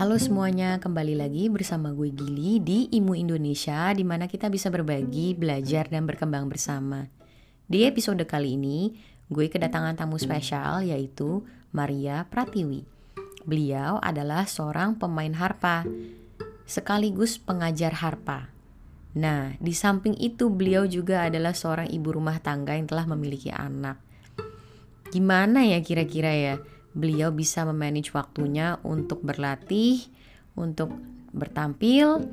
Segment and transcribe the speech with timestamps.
[0.00, 5.36] Halo semuanya, kembali lagi bersama gue Gili di Imu Indonesia di mana kita bisa berbagi,
[5.36, 7.04] belajar, dan berkembang bersama.
[7.68, 8.96] Di episode kali ini,
[9.28, 11.44] gue kedatangan tamu spesial yaitu
[11.76, 12.80] Maria Pratiwi.
[13.44, 15.84] Beliau adalah seorang pemain harpa,
[16.64, 18.48] sekaligus pengajar harpa.
[19.20, 24.00] Nah, di samping itu beliau juga adalah seorang ibu rumah tangga yang telah memiliki anak.
[25.12, 26.56] Gimana ya kira-kira ya?
[26.92, 30.02] Beliau bisa memanage waktunya untuk berlatih,
[30.58, 30.90] untuk
[31.30, 32.26] bertampil,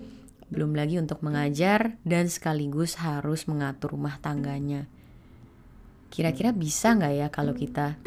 [0.50, 4.90] belum lagi untuk mengajar, dan sekaligus harus mengatur rumah tangganya.
[6.10, 8.00] Kira-kira bisa nggak ya kalau kita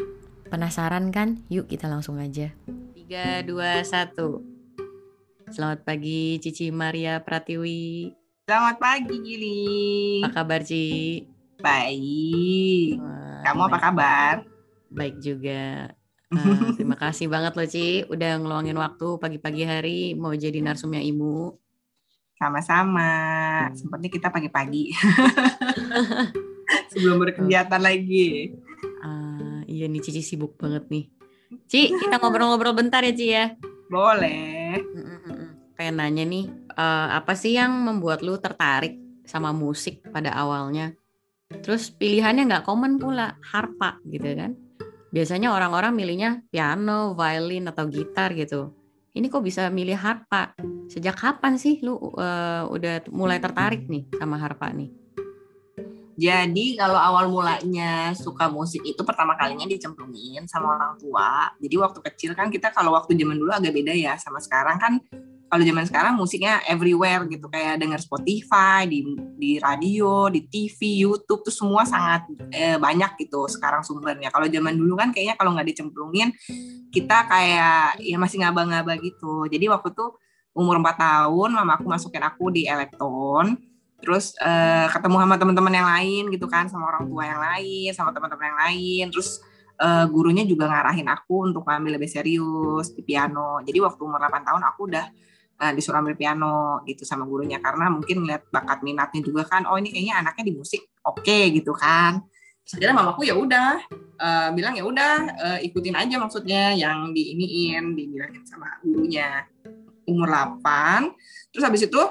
[0.49, 1.39] penasaran kan?
[1.47, 2.51] Yuk kita langsung aja.
[2.97, 5.51] 3, 2, 1.
[5.51, 8.11] Selamat pagi Cici Maria Pratiwi.
[8.47, 10.23] Selamat pagi Gili.
[10.25, 11.23] Apa kabar Ci?
[11.61, 12.97] Baik.
[13.45, 14.33] Kamu apa kabar?
[14.91, 15.93] Baik juga.
[16.31, 21.59] Uh, terima kasih banget loh Ci, udah ngeluangin waktu pagi-pagi hari mau jadi narsumnya Ibu.
[22.39, 23.11] Sama-sama.
[23.75, 24.95] Seperti kita pagi-pagi.
[26.95, 28.55] Sebelum berkegiatan lagi.
[29.03, 31.05] Uh, iya nih Cici sibuk banget nih.
[31.69, 33.45] Ci, kita ngobrol-ngobrol bentar ya Ci ya.
[33.91, 34.79] Boleh.
[35.75, 36.47] Pengen nanya nih,
[36.79, 40.95] uh, apa sih yang membuat lu tertarik sama musik pada awalnya?
[41.51, 44.55] Terus pilihannya nggak common pula, harpa gitu kan?
[45.11, 48.71] Biasanya orang-orang milihnya piano, violin atau gitar gitu.
[49.11, 50.55] Ini kok bisa milih harpa?
[50.87, 54.87] Sejak kapan sih lu uh, udah mulai tertarik nih sama harpa nih?
[56.15, 61.51] Jadi kalau awal mulanya suka musik itu pertama kalinya dicemplungin sama orang tua.
[61.59, 64.93] Jadi waktu kecil kan kita kalau waktu zaman dulu agak beda ya sama sekarang kan
[65.51, 69.03] kalau zaman sekarang musiknya everywhere gitu kayak denger Spotify di
[69.35, 72.23] di radio di TV YouTube tuh semua sangat
[72.55, 74.31] eh, banyak gitu sekarang sumbernya.
[74.31, 76.31] Kalau zaman dulu kan kayaknya kalau nggak dicemplungin
[76.95, 79.43] kita kayak ya masih ngaba-ngaba gitu.
[79.51, 80.15] Jadi waktu tuh
[80.55, 83.59] umur 4 tahun mama aku masukin aku di elektron
[83.99, 88.15] terus eh, ketemu sama teman-teman yang lain gitu kan sama orang tua yang lain sama
[88.15, 89.05] teman-teman yang lain.
[89.11, 89.43] Terus
[89.83, 93.59] uh, gurunya juga ngarahin aku untuk ngambil lebih serius di piano.
[93.65, 95.05] Jadi waktu umur 8 tahun aku udah
[95.61, 97.61] uh, disuruh ambil piano gitu sama gurunya.
[97.61, 101.53] Karena mungkin ngeliat bakat minatnya juga kan oh ini kayaknya anaknya di musik oke okay,
[101.53, 102.25] gitu kan.
[102.71, 103.83] Akhirnya mamaku ya udah
[104.17, 109.45] uh, bilang ya udah uh, ikutin aja maksudnya yang diiniin dibilangin sama gurunya.
[110.09, 112.01] Umur 8 terus habis itu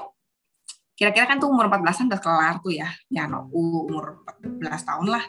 [0.95, 3.49] kira-kira kan tuh umur 14-an udah kelar tuh ya piano.
[3.49, 4.21] Umur
[4.61, 5.23] 14 tahun lah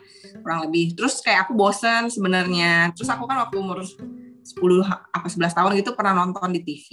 [0.45, 0.93] kurang lebih.
[0.93, 2.93] Terus kayak aku bosen sebenarnya.
[2.93, 6.89] Terus aku kan waktu umur 10 apa 11 tahun gitu pernah nonton di TV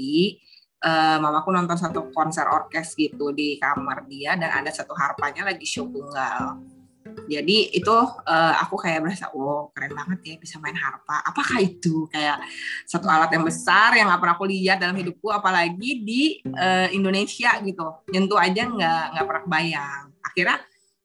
[0.84, 5.66] uh, mamaku nonton satu konser orkes gitu di kamar dia dan ada satu harpanya lagi
[5.68, 6.60] show tunggal.
[7.26, 11.26] Jadi itu uh, aku kayak berasa, wow keren banget ya bisa main harpa.
[11.26, 12.38] Apakah itu kayak
[12.86, 17.58] satu alat yang besar yang gak pernah aku lihat dalam hidupku, apalagi di uh, Indonesia
[17.66, 18.06] gitu.
[18.14, 20.04] Nyentuh aja nggak nggak pernah bayang.
[20.22, 20.58] Akhirnya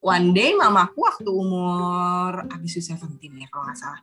[0.05, 3.09] one day mamaku waktu umur abis 17
[3.41, 4.03] ya kalau nggak salah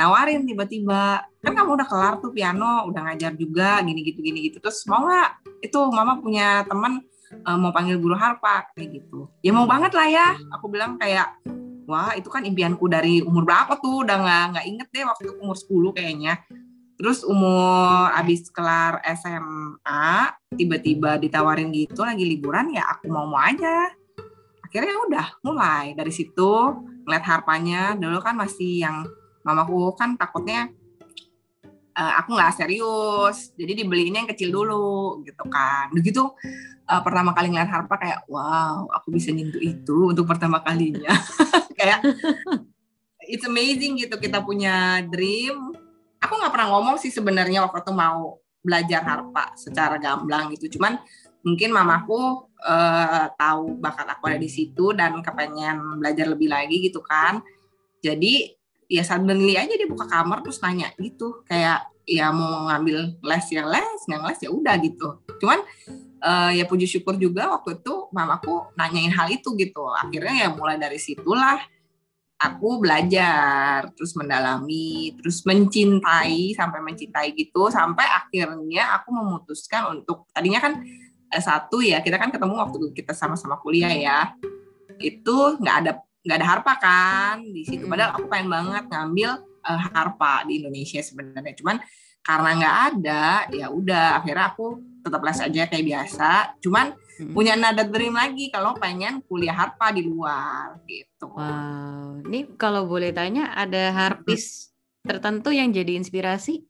[0.00, 4.56] nawarin tiba-tiba kan kamu udah kelar tuh piano udah ngajar juga gini gitu gini gitu.
[4.64, 5.60] Terus mau nggak?
[5.60, 7.04] Itu mama punya teman
[7.44, 9.28] uh, mau panggil guru harpa kayak gitu.
[9.44, 11.36] Ya mau banget lah ya aku bilang kayak
[11.84, 14.08] wah itu kan impianku dari umur berapa tuh?
[14.08, 16.40] Udah nggak nggak inget deh waktu umur 10 kayaknya.
[16.96, 23.92] Terus umur abis kelar SMA tiba-tiba ditawarin gitu lagi liburan ya aku mau mau aja.
[24.64, 25.92] Akhirnya udah mulai.
[25.92, 26.52] Dari situ
[27.04, 29.02] ngeliat harpanya dulu kan masih yang
[29.40, 30.68] mamaku kan takutnya
[31.96, 35.92] uh, aku nggak serius jadi dibeliinnya yang kecil dulu gitu kan.
[35.92, 36.22] Begitu
[36.88, 41.12] uh, pertama kali ngeliat harpa kayak wow aku bisa nyentuh itu untuk pertama kalinya.
[41.80, 42.04] Kayak
[43.24, 45.72] it's amazing gitu kita punya dream.
[46.20, 50.76] Aku nggak pernah ngomong sih sebenarnya waktu itu mau belajar harpa secara gamblang gitu.
[50.76, 51.00] Cuman
[51.40, 57.00] mungkin mamaku uh, tahu bakat aku ada di situ dan kepengen belajar lebih lagi gitu
[57.00, 57.40] kan.
[58.04, 58.59] Jadi
[58.90, 63.62] ya suddenly aja dia buka kamar terus nanya gitu kayak ya mau ngambil les ya
[63.62, 65.08] les nggak les ya udah gitu.
[65.38, 65.62] Cuman
[66.18, 69.86] uh, ya puji syukur juga waktu itu mamaku nanyain hal itu gitu.
[69.94, 71.62] Akhirnya ya mulai dari situlah
[72.40, 80.58] aku belajar terus mendalami terus mencintai sampai mencintai gitu sampai akhirnya aku memutuskan untuk tadinya
[80.58, 80.80] kan
[81.30, 84.18] S1 ya kita kan ketemu waktu kita sama-sama kuliah ya
[84.98, 89.30] itu nggak ada nggak ada harpa kan di situ padahal aku pengen banget ngambil
[89.64, 91.80] uh, harpa di Indonesia sebenarnya cuman
[92.20, 94.66] karena nggak ada ya udah akhirnya aku
[95.00, 96.30] tetap les aja kayak biasa
[96.60, 97.32] cuman hmm.
[97.32, 103.16] punya nada dream lagi kalau pengen kuliah harpa di luar gitu wow ini kalau boleh
[103.16, 106.68] tanya ada harpis tertentu yang jadi inspirasi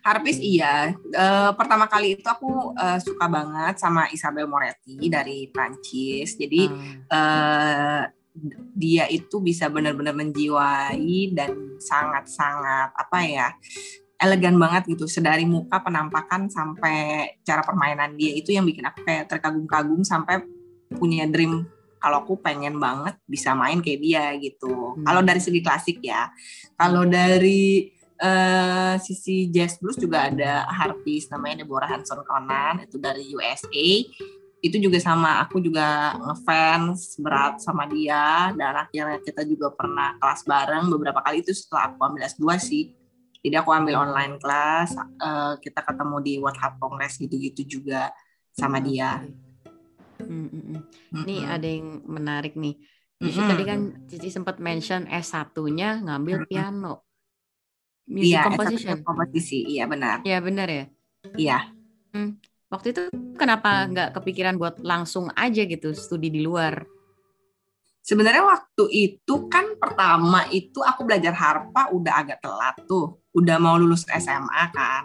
[0.00, 0.96] Harpis iya.
[1.12, 6.40] Uh, pertama kali itu aku uh, suka banget sama Isabel Moretti dari Prancis.
[6.40, 7.04] Jadi hmm.
[7.12, 8.02] uh,
[8.74, 13.48] dia itu bisa benar-benar menjiwai dan sangat-sangat apa ya
[14.18, 15.06] elegan banget gitu.
[15.06, 20.42] Sedari muka penampakan sampai cara permainan dia itu yang bikin aku kayak terkagum-kagum sampai
[20.98, 21.68] punya dream
[21.98, 24.98] kalau aku pengen banget bisa main kayak dia gitu.
[24.98, 25.04] Hmm.
[25.06, 26.30] Kalau dari segi klasik ya.
[26.78, 27.90] Kalau dari
[28.22, 33.88] uh, sisi jazz blues juga ada harpis namanya Deborah Hanson Conan itu dari USA
[34.58, 40.42] itu juga sama aku juga ngefans berat sama dia dan akhirnya kita juga pernah kelas
[40.42, 42.84] bareng beberapa kali itu setelah aku ambil S2 sih
[43.38, 48.10] jadi aku ambil online kelas uh, kita ketemu di WhatsApp Kongres gitu-gitu juga
[48.50, 49.22] sama dia
[50.18, 50.62] hmm, hmm,
[51.14, 51.24] hmm.
[51.24, 52.74] Nih ada yang menarik nih.
[53.18, 53.50] Hmm.
[53.50, 57.02] tadi kan Cici sempat mention S1-nya ngambil piano.
[58.08, 58.96] Music iya, composition.
[59.04, 60.22] komposisi, iya benar.
[60.22, 60.84] Iya benar ya.
[61.34, 61.58] Iya.
[62.14, 62.40] Hmm.
[62.68, 63.02] Waktu itu
[63.40, 66.84] kenapa nggak kepikiran buat langsung aja gitu studi di luar?
[68.04, 73.76] Sebenarnya waktu itu kan pertama itu aku belajar harpa udah agak telat tuh, udah mau
[73.80, 75.04] lulus SMA kan.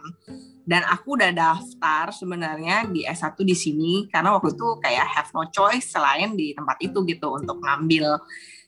[0.64, 5.48] Dan aku udah daftar sebenarnya di S1 di sini karena waktu itu kayak have no
[5.52, 8.24] choice selain di tempat itu gitu untuk ngambil.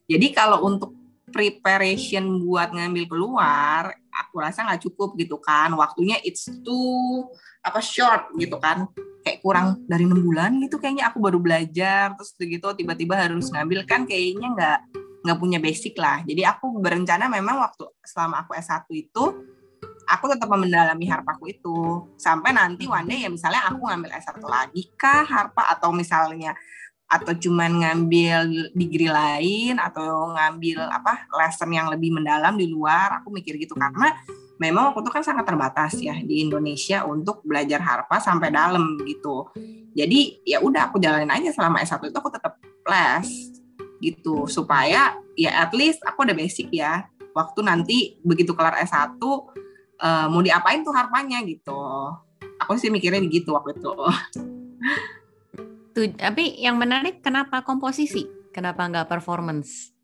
[0.08, 0.92] Jadi kalau untuk
[1.36, 5.68] preparation buat ngambil keluar, aku rasa nggak cukup gitu kan.
[5.76, 7.28] Waktunya it's too
[7.60, 8.88] apa short gitu kan.
[9.20, 13.84] Kayak kurang dari enam bulan gitu kayaknya aku baru belajar terus begitu tiba-tiba harus ngambil.
[13.84, 14.80] Kan kayaknya nggak
[15.28, 16.24] nggak punya basic lah.
[16.24, 19.24] Jadi aku berencana memang waktu selama aku S1 itu
[20.08, 22.08] aku tetap mendalami harpaku itu.
[22.16, 25.68] Sampai nanti one day ya misalnya aku ngambil S1 lagi kah harpa?
[25.68, 26.56] Atau misalnya
[27.06, 33.30] atau cuman ngambil degree lain atau ngambil apa lesson yang lebih mendalam di luar aku
[33.30, 33.78] mikir gitu.
[33.78, 34.10] Karena
[34.58, 39.54] memang waktu itu kan sangat terbatas ya di Indonesia untuk belajar harpa sampai dalam gitu.
[39.94, 42.58] Jadi ya udah aku jalanin aja selama S1 itu aku tetap
[42.90, 43.30] les
[44.02, 44.50] gitu.
[44.50, 47.06] Supaya ya at least aku ada basic ya.
[47.38, 49.40] Waktu nanti begitu kelar S1 uh,
[50.02, 51.78] eh, mau diapain tuh harpanya gitu.
[52.66, 53.92] Aku sih mikirnya gitu waktu itu
[55.96, 58.28] tapi yang menarik kenapa komposisi?
[58.52, 59.95] Kenapa nggak performance?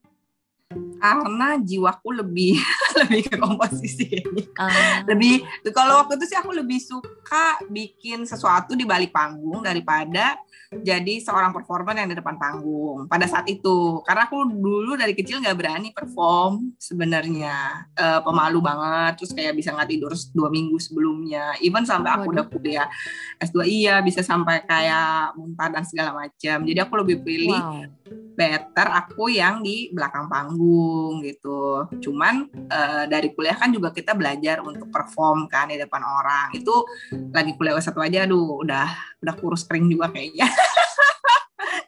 [1.01, 2.55] Karena jiwaku lebih
[3.05, 4.21] lebih ke komposisi.
[4.57, 5.03] Uh.
[5.09, 10.37] Lebih kalau waktu itu sih aku lebih suka bikin sesuatu di balik panggung daripada
[10.71, 15.43] jadi seorang performer yang di depan panggung pada saat itu karena aku dulu dari kecil
[15.43, 21.59] nggak berani perform sebenarnya uh, pemalu banget terus kayak bisa nggak tidur dua minggu sebelumnya
[21.59, 22.87] even sampai aku udah kuliah
[23.43, 27.83] S2 iya bisa sampai kayak muntah dan segala macam jadi aku lebih pilih wow.
[28.11, 34.63] Better aku yang di belakang panggung gitu cuman uh, dari kuliah kan juga kita belajar
[34.63, 36.73] untuk perform kan di depan orang itu
[37.35, 38.87] lagi kuliah S1 aja aduh udah
[39.21, 40.47] udah kurus kering juga kayaknya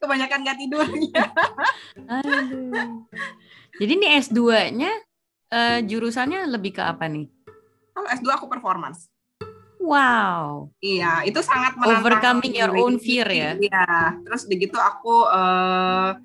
[0.04, 1.24] kebanyakan nggak tidurnya.
[2.12, 3.08] Aduh.
[3.80, 4.92] Jadi ini S2-nya
[5.50, 7.32] uh, jurusannya lebih ke apa nih?
[7.96, 9.13] Kalau S2 aku performance.
[9.84, 10.72] Wow.
[10.80, 12.08] Iya, itu sangat menantang.
[12.08, 13.52] Overcoming your own fear ya.
[13.60, 14.16] Iya.
[14.24, 16.16] Terus begitu aku uh,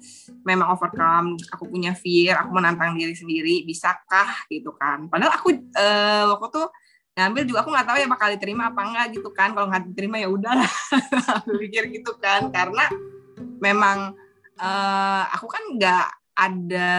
[0.46, 5.10] memang overcome, aku punya fear, aku menantang diri sendiri, bisakah gitu kan.
[5.10, 6.66] Padahal aku uh, waktu tuh
[7.18, 9.50] ngambil juga aku nggak tahu ya bakal diterima apa enggak gitu kan.
[9.50, 10.54] Kalau nggak diterima ya udah
[11.42, 12.54] aku pikir gitu kan.
[12.54, 12.86] Karena
[13.58, 14.14] memang
[14.62, 16.06] uh, aku kan nggak
[16.38, 16.94] ada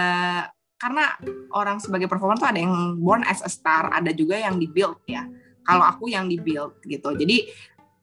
[0.80, 1.16] karena
[1.56, 5.00] orang sebagai performer tuh ada yang born as a star, ada juga yang di build
[5.08, 5.24] ya.
[5.64, 7.14] Kalau aku yang di build gitu.
[7.14, 7.50] Jadi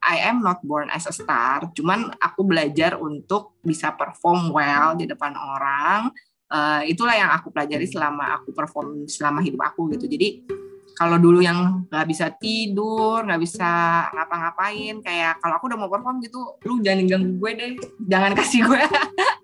[0.07, 5.09] I am not born as a star, cuman aku belajar untuk bisa perform well di
[5.09, 6.15] depan orang.
[6.47, 10.07] Uh, itulah yang aku pelajari selama aku perform selama hidup aku gitu.
[10.07, 10.47] Jadi
[10.97, 13.69] kalau dulu yang nggak bisa tidur nggak bisa
[14.17, 17.73] ngapa-ngapain kayak kalau aku udah mau perform gitu lu jangan ganggu gue deh
[18.09, 18.83] jangan kasih gue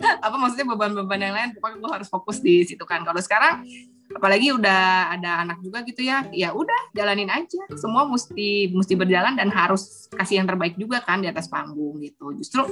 [0.03, 3.69] apa maksudnya beban-beban yang lain pokoknya gue harus fokus di situ kan kalau sekarang
[4.13, 7.63] apalagi udah ada anak juga gitu ya ya udah jalanin aja.
[7.77, 12.33] Semua mesti mesti berjalan dan harus kasih yang terbaik juga kan di atas panggung gitu.
[12.37, 12.65] Justru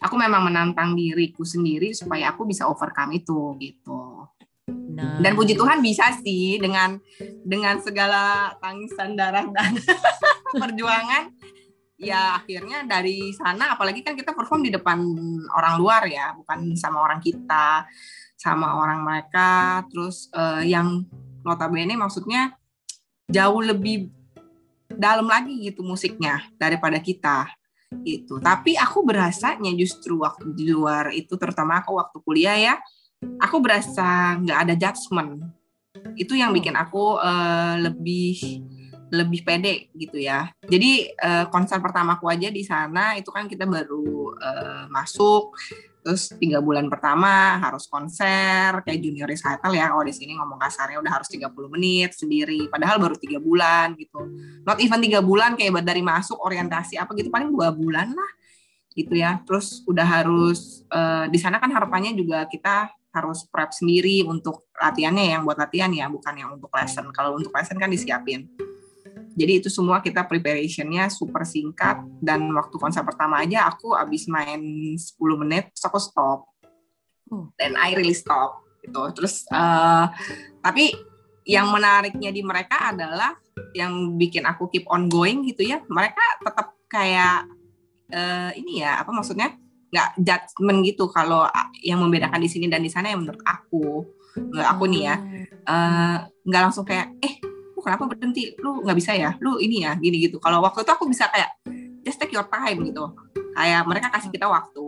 [0.00, 4.28] aku memang menantang diriku sendiri supaya aku bisa overcome itu gitu.
[4.68, 5.20] Nah.
[5.20, 6.96] Dan puji Tuhan bisa sih dengan
[7.44, 9.76] dengan segala tangisan darah dan
[10.62, 11.32] perjuangan.
[11.94, 14.98] Ya akhirnya dari sana apalagi kan kita perform di depan
[15.54, 17.86] orang luar ya bukan sama orang kita
[18.44, 21.08] sama orang mereka terus uh, yang
[21.40, 22.52] notabene maksudnya
[23.32, 24.12] jauh lebih
[24.92, 27.48] dalam lagi gitu musiknya daripada kita
[28.04, 32.74] itu tapi aku berasanya justru waktu di luar itu terutama aku waktu kuliah ya
[33.40, 35.40] aku berasa nggak ada judgement.
[36.18, 38.60] Itu yang bikin aku uh, lebih
[39.14, 40.50] lebih pede gitu ya.
[40.66, 45.54] Jadi uh, konser pertamaku aja di sana itu kan kita baru uh, masuk
[46.04, 51.00] terus tiga bulan pertama harus konser kayak junior recital ya kalau di sini ngomong kasarnya
[51.00, 54.20] udah harus 30 menit sendiri padahal baru tiga bulan gitu.
[54.68, 58.30] Not even tiga bulan kayak dari masuk orientasi apa gitu paling dua bulan lah
[58.92, 59.40] gitu ya.
[59.48, 65.32] Terus udah harus uh, di sana kan harapannya juga kita harus prep sendiri untuk latihannya
[65.38, 67.08] yang buat latihan ya bukan yang untuk lesson.
[67.16, 68.44] Kalau untuk lesson kan disiapin
[69.34, 74.62] jadi itu semua kita preparationnya super singkat dan waktu konser pertama aja aku abis main
[74.94, 74.98] 10
[75.42, 76.46] menit terus aku stop.
[77.34, 77.50] Oh.
[77.58, 79.02] Dan I really stop gitu.
[79.18, 80.06] Terus uh,
[80.62, 80.94] tapi
[81.44, 83.34] yang menariknya di mereka adalah
[83.74, 85.82] yang bikin aku keep on going gitu ya.
[85.90, 87.50] Mereka tetap kayak
[88.14, 89.50] uh, ini ya apa maksudnya
[89.90, 91.46] nggak judgment gitu kalau
[91.82, 94.02] yang membedakan di sini dan di sana yang menurut aku
[94.34, 95.16] nggak aku nih ya
[95.70, 97.38] uh, nggak langsung kayak eh
[97.84, 98.56] kenapa berhenti?
[98.58, 99.36] Lu nggak bisa ya?
[99.38, 100.40] Lu ini ya gini gitu.
[100.40, 101.52] Kalau waktu itu aku bisa kayak
[102.04, 103.12] just take your time gitu.
[103.54, 104.84] Kayak mereka kasih kita waktu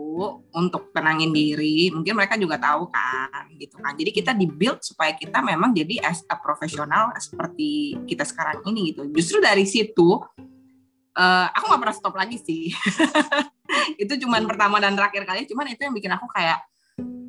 [0.51, 1.93] untuk tenangin diri.
[1.93, 3.93] Mungkin mereka juga tahu kan gitu kan.
[3.93, 9.07] Jadi kita dibuild supaya kita memang jadi as a profesional seperti kita sekarang ini gitu.
[9.13, 10.19] Justru dari situ
[11.17, 12.73] uh, aku nggak pernah stop lagi sih.
[14.01, 15.43] Itu cuman pertama dan terakhir kali.
[15.49, 16.63] Cuman itu yang bikin aku kayak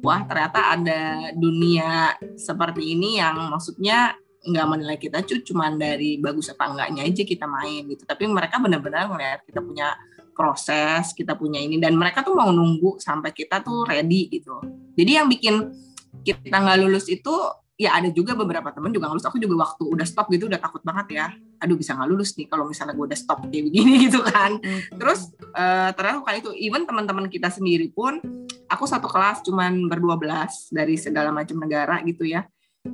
[0.05, 6.55] wah ternyata ada dunia seperti ini yang maksudnya nggak menilai kita cuy cuman dari bagus
[6.55, 8.03] apa enggaknya aja kita main gitu.
[8.07, 9.99] Tapi mereka benar-benar melihat kita punya
[10.39, 14.63] proses kita punya ini dan mereka tuh mau nunggu sampai kita tuh ready gitu.
[14.95, 15.75] Jadi yang bikin
[16.23, 17.35] kita nggak lulus itu
[17.75, 19.27] ya ada juga beberapa temen juga lulus.
[19.27, 21.27] Aku juga waktu udah stop gitu udah takut banget ya.
[21.59, 24.63] Aduh bisa nggak lulus nih kalau misalnya gue udah stop kayak begini gitu kan.
[24.95, 26.51] Terus uh, ternyata kali itu.
[26.55, 28.23] Even teman-teman kita sendiri pun
[28.71, 32.47] aku satu kelas cuman berdua belas dari segala macam negara gitu ya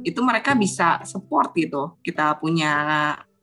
[0.03, 2.01] itu mereka bisa support gitu.
[2.03, 2.73] Kita punya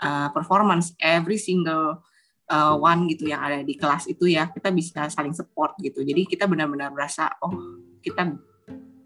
[0.02, 2.04] uh, performance every single
[2.52, 4.52] uh, one gitu yang ada di kelas itu ya.
[4.52, 6.04] Kita bisa saling support gitu.
[6.04, 8.36] Jadi kita benar-benar merasa oh kita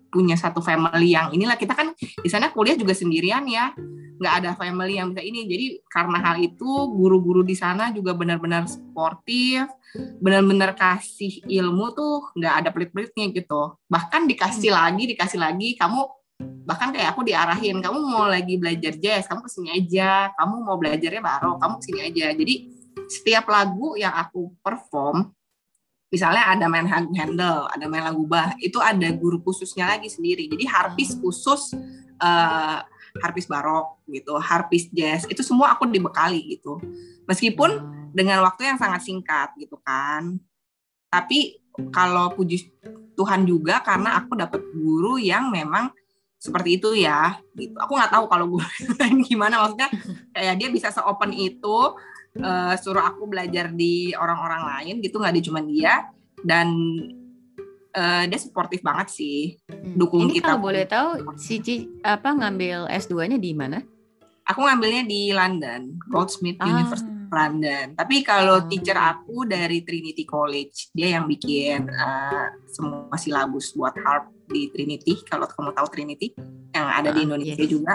[0.09, 3.75] punya satu family yang inilah kita kan di sana kuliah juga sendirian ya.
[4.15, 5.43] Nggak ada family yang bisa ini.
[5.43, 9.67] Jadi karena hal itu guru-guru di sana juga benar-benar sportif
[10.19, 13.75] benar-benar kasih ilmu tuh nggak ada pelit-pelitnya gitu.
[13.87, 14.77] Bahkan dikasih hmm.
[14.77, 16.01] lagi dikasih lagi kamu
[16.65, 19.29] bahkan kayak aku diarahin kamu mau lagi belajar jazz?
[19.29, 20.31] Kamu ke sini aja.
[20.33, 22.27] Kamu mau belajarnya baru kamu ke sini aja.
[22.33, 22.55] Jadi
[23.05, 25.29] setiap lagu yang aku perform
[26.09, 30.47] misalnya ada main handle ada main lagu bah itu ada guru khususnya lagi sendiri.
[30.47, 31.75] Jadi harpis khusus
[32.23, 32.79] uh,
[33.23, 36.79] harpis barok gitu harpis jazz itu semua aku dibekali gitu.
[37.27, 37.83] Meskipun
[38.15, 40.39] dengan waktu yang sangat singkat gitu kan.
[41.11, 41.59] Tapi
[41.91, 42.71] kalau puji
[43.15, 45.91] Tuhan juga karena aku dapat guru yang memang
[46.45, 48.65] seperti itu ya gitu aku nggak tahu kalau gue
[49.29, 49.89] gimana maksudnya
[50.29, 51.97] kayak dia bisa seopen itu
[52.37, 56.05] uh, suruh aku belajar di orang-orang lain gitu nggak di cuma dia
[56.45, 56.69] dan
[57.97, 59.97] uh, dia suportif banget sih hmm.
[59.97, 61.09] dukung Ini kita kalau boleh tahu
[61.41, 63.81] si Ci, apa ngambil S2-nya di mana
[64.45, 66.69] aku ngambilnya di London Goldsmith ah.
[66.69, 67.97] University London.
[67.97, 68.65] Tapi kalau oh.
[68.69, 75.21] teacher aku dari Trinity College, dia yang bikin uh, semua silabus buat harp di Trinity
[75.25, 76.33] kalau kamu tahu Trinity
[76.75, 77.71] yang ada di ah, Indonesia yes.
[77.71, 77.93] juga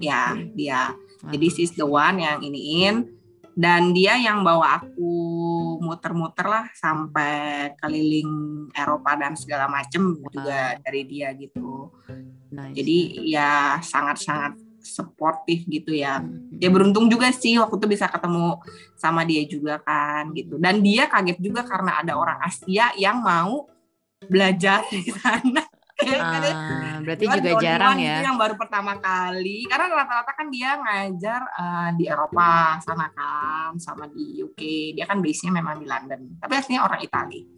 [0.00, 0.92] ya dia.
[1.26, 3.16] Jadi sis the one yang iniin
[3.56, 5.10] dan dia yang bawa aku
[5.80, 10.28] muter-muter lah sampai keliling Eropa dan segala macem wow.
[10.28, 11.88] juga dari dia gitu.
[12.46, 12.78] Nice.
[12.78, 13.50] jadi ya
[13.82, 14.54] sangat-sangat
[14.86, 16.22] sportif gitu ya.
[16.62, 18.62] Ya beruntung juga sih waktu itu bisa ketemu
[18.94, 20.56] sama dia juga kan gitu.
[20.62, 23.66] Dan dia kaget juga karena ada orang Asia yang mau
[24.30, 28.20] belajar di sana Uh, berarti juga jarang ya.
[28.20, 34.04] Yang baru pertama kali, karena rata-rata kan dia ngajar uh, di Eropa sana kan, sama
[34.12, 34.92] di UK.
[34.92, 37.48] Dia kan base-nya memang di London, tapi aslinya orang Italia.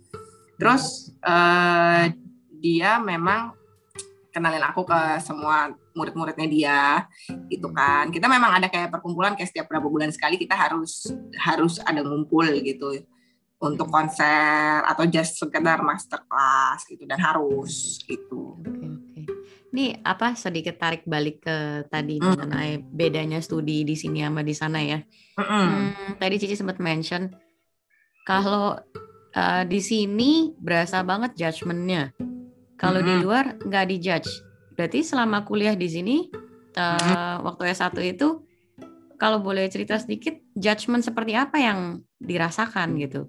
[0.54, 2.06] Terus uh,
[2.62, 3.58] dia memang
[4.30, 6.80] kenalin aku ke semua murid-muridnya dia
[7.50, 11.10] gitu kan kita memang ada kayak perkumpulan kayak setiap berapa bulan sekali kita harus
[11.42, 13.02] harus ada ngumpul gitu
[13.58, 18.54] untuk konser atau just sekedar master class gitu dan harus gitu.
[18.62, 19.22] Oke oke.
[19.74, 22.24] Ini apa sedikit tarik balik ke tadi mm.
[22.24, 24.98] mengenai bedanya studi di sini sama di sana ya.
[25.38, 25.86] Mm Hmm,
[26.22, 27.34] tadi Cici sempat mention
[28.22, 28.78] kalau
[29.34, 32.14] uh, di sini berasa banget judgementnya.
[32.78, 33.06] Kalau mm.
[33.06, 34.30] di luar nggak dijudge.
[34.78, 36.16] Berarti selama kuliah di sini
[36.78, 37.36] uh, mm.
[37.42, 38.46] waktu S1 itu
[39.18, 43.26] kalau boleh cerita sedikit judgement seperti apa yang dirasakan gitu?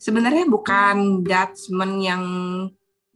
[0.00, 2.24] Sebenarnya bukan judgement yang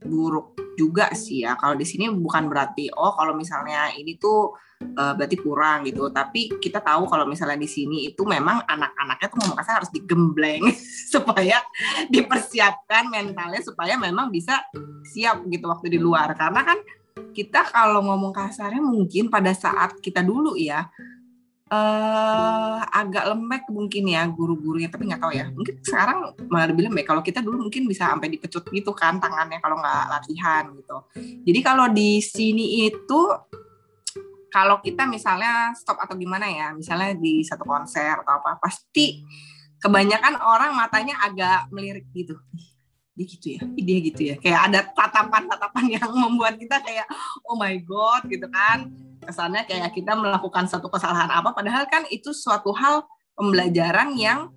[0.04, 1.56] buruk juga sih ya.
[1.56, 4.52] Kalau di sini bukan berarti oh kalau misalnya ini tuh
[5.00, 6.12] uh, berarti kurang gitu.
[6.12, 10.68] Tapi kita tahu kalau misalnya di sini itu memang anak-anaknya tuh ngomong harus digembleng
[11.12, 11.64] supaya
[12.12, 14.60] dipersiapkan mentalnya supaya memang bisa
[15.08, 16.36] siap gitu waktu di luar.
[16.36, 16.78] Karena kan
[17.32, 20.86] kita kalau ngomong kasarnya mungkin pada saat kita dulu ya
[21.70, 25.46] uh, agak lembek mungkin ya guru-gurunya tapi nggak tahu ya.
[25.48, 26.18] Mungkin sekarang
[26.50, 27.06] malah lebih lembek.
[27.08, 30.96] Kalau kita dulu mungkin bisa sampai dipecut gitu kan tangannya kalau nggak latihan gitu.
[31.46, 33.20] Jadi kalau di sini itu
[34.52, 39.26] kalau kita misalnya stop atau gimana ya misalnya di satu konser atau apa pasti
[39.82, 42.38] kebanyakan orang matanya agak melirik gitu.
[43.14, 43.60] Dia gitu ya?
[43.78, 44.34] Dia gitu ya?
[44.42, 47.06] Kayak ada tatapan-tatapan yang membuat kita kayak
[47.46, 48.90] oh my god gitu kan
[49.24, 53.04] kesannya kayak kita melakukan satu kesalahan apa padahal kan itu suatu hal
[53.34, 54.52] pembelajaran yang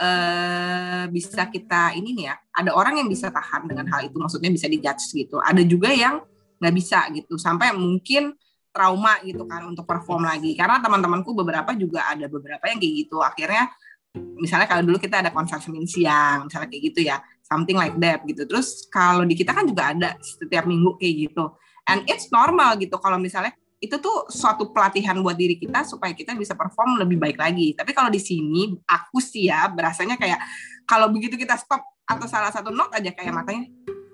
[0.00, 4.50] uh, bisa kita ini nih ya ada orang yang bisa tahan dengan hal itu maksudnya
[4.50, 5.38] bisa dijudge gitu.
[5.38, 6.24] Ada juga yang
[6.60, 8.36] nggak bisa gitu sampai mungkin
[8.70, 10.56] trauma gitu kan untuk perform lagi.
[10.56, 13.18] Karena teman-temanku beberapa juga ada beberapa yang kayak gitu.
[13.20, 13.70] Akhirnya
[14.14, 18.22] misalnya kalau dulu kita ada konser senin siang misalnya kayak gitu ya something like that
[18.26, 18.42] gitu.
[18.46, 21.44] Terus kalau di kita kan juga ada setiap minggu kayak gitu.
[21.88, 26.36] And it's normal gitu kalau misalnya itu tuh suatu pelatihan buat diri kita supaya kita
[26.36, 27.72] bisa perform lebih baik lagi.
[27.72, 30.36] Tapi kalau di sini aku sih ya berasanya kayak
[30.84, 33.64] kalau begitu kita stop atau salah satu note aja kayak matanya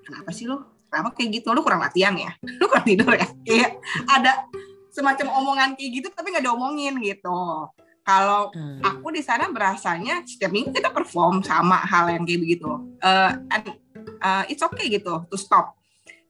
[0.07, 0.87] kenapa sih lo?
[0.87, 1.51] Kenapa kayak gitu?
[1.51, 2.31] Lu kurang latihan ya?
[2.63, 3.27] Lu kurang tidur ya?
[3.43, 3.83] Kayak
[4.15, 4.47] ada
[4.95, 7.67] semacam omongan kayak gitu tapi nggak diomongin gitu.
[8.07, 8.87] Kalau hmm.
[8.87, 12.71] aku di sana berasanya setiap minggu kita perform sama hal yang kayak begitu.
[13.03, 13.75] Uh, and
[14.23, 15.76] uh, it's okay gitu to stop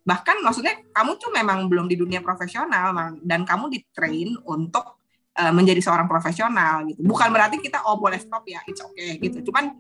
[0.08, 5.04] bahkan maksudnya kamu tuh memang belum di dunia profesional dan kamu di train untuk
[5.36, 7.04] uh, menjadi seorang profesional gitu.
[7.04, 9.52] Bukan berarti kita oh boleh stop ya it's okay gitu.
[9.52, 9.76] Cuman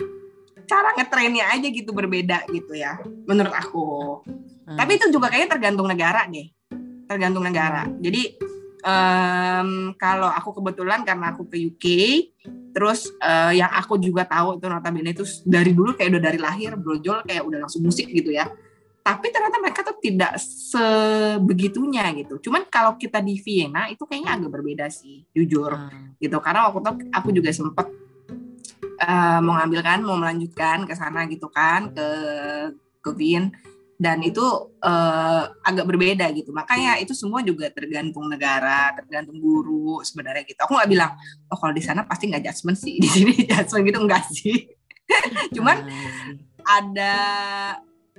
[0.67, 3.87] cara ngetrainnya aja gitu berbeda gitu ya menurut aku.
[4.67, 4.75] Hmm.
[4.75, 6.51] tapi itu juga kayaknya tergantung negara deh.
[7.07, 7.87] Tergantung negara.
[8.03, 8.35] Jadi
[8.83, 11.85] um, kalau aku kebetulan karena aku ke UK
[12.75, 16.75] terus uh, yang aku juga tahu itu notabene itu dari dulu kayak udah dari lahir
[16.75, 18.45] brojol kayak udah langsung musik gitu ya
[19.07, 22.43] tapi ternyata mereka tuh tidak sebegitunya gitu.
[22.43, 26.19] Cuman kalau kita di Vienna itu kayaknya agak berbeda sih, jujur hmm.
[26.19, 26.35] gitu.
[26.43, 27.87] Karena waktu itu aku juga sempat
[28.99, 32.07] uh, mau ngambil kan, mau melanjutkan ke sana gitu kan ke
[32.99, 33.55] ke Wien
[33.95, 34.43] dan itu
[34.83, 36.51] uh, agak berbeda gitu.
[36.51, 40.59] Makanya itu semua juga tergantung negara, tergantung guru sebenarnya gitu.
[40.67, 41.15] Aku nggak bilang,
[41.47, 44.67] oh kalau di sana pasti nggak judgement sih, di sini judgement gitu enggak sih.
[45.55, 45.87] Cuman
[46.67, 47.15] ada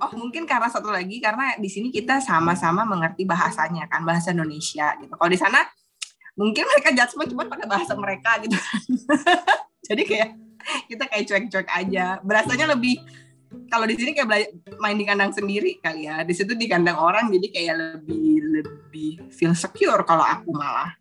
[0.01, 4.95] oh mungkin karena satu lagi karena di sini kita sama-sama mengerti bahasanya kan bahasa Indonesia
[4.99, 5.13] gitu.
[5.15, 5.61] Kalau di sana
[6.39, 8.55] mungkin mereka judgement cuma pada bahasa mereka gitu.
[9.89, 10.31] Jadi kayak
[10.87, 12.07] kita kayak cuek-cuek aja.
[12.23, 13.01] Berasanya lebih
[13.73, 16.23] kalau di sini kayak main di kandang sendiri kali ya.
[16.23, 18.29] Di situ di kandang orang jadi kayak lebih
[18.61, 20.93] lebih feel secure kalau aku malah.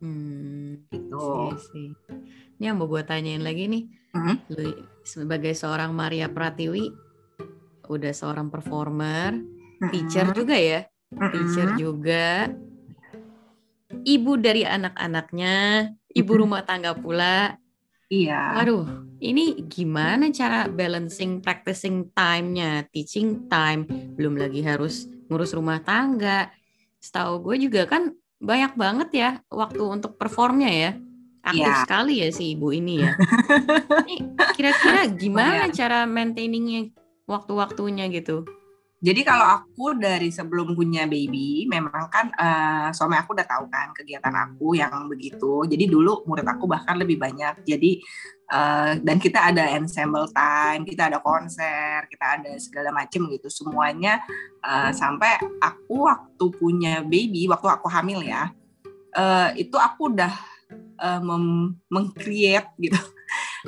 [0.00, 1.52] Hmm, gitu.
[1.60, 1.92] Sih,
[2.56, 3.84] Ini yang mau gue tanyain lagi nih.
[4.10, 4.36] Mm -hmm.
[5.06, 6.90] sebagai seorang Maria Pratiwi,
[7.90, 9.34] udah seorang performer,
[9.90, 12.54] teacher juga ya, teacher juga,
[14.06, 17.58] ibu dari anak-anaknya, ibu rumah tangga pula.
[18.10, 18.58] Iya.
[18.58, 18.86] Waduh,
[19.22, 23.86] ini gimana cara balancing practicing time-nya, teaching time,
[24.18, 26.50] belum lagi harus ngurus rumah tangga.
[26.98, 30.92] Setahu gue juga kan banyak banget ya waktu untuk performnya ya.
[31.40, 31.80] Aktif ya.
[31.88, 33.16] sekali ya si ibu ini ya.
[34.04, 36.92] ini kira-kira gimana cara maintainingnya
[37.30, 38.42] waktu-waktunya gitu?
[39.00, 43.96] Jadi kalau aku dari sebelum punya baby, memang kan uh, suami aku udah tahu kan
[43.96, 45.64] kegiatan aku yang begitu.
[45.64, 47.64] Jadi dulu murid aku bahkan lebih banyak.
[47.64, 48.04] Jadi
[48.52, 53.48] uh, dan kita ada ensemble time, kita ada konser, kita ada segala macam gitu.
[53.48, 54.20] Semuanya
[54.60, 58.52] uh, sampai aku waktu punya baby, waktu aku hamil ya,
[59.16, 60.36] uh, itu aku udah
[61.00, 61.24] uh,
[61.88, 63.00] meng-create gitu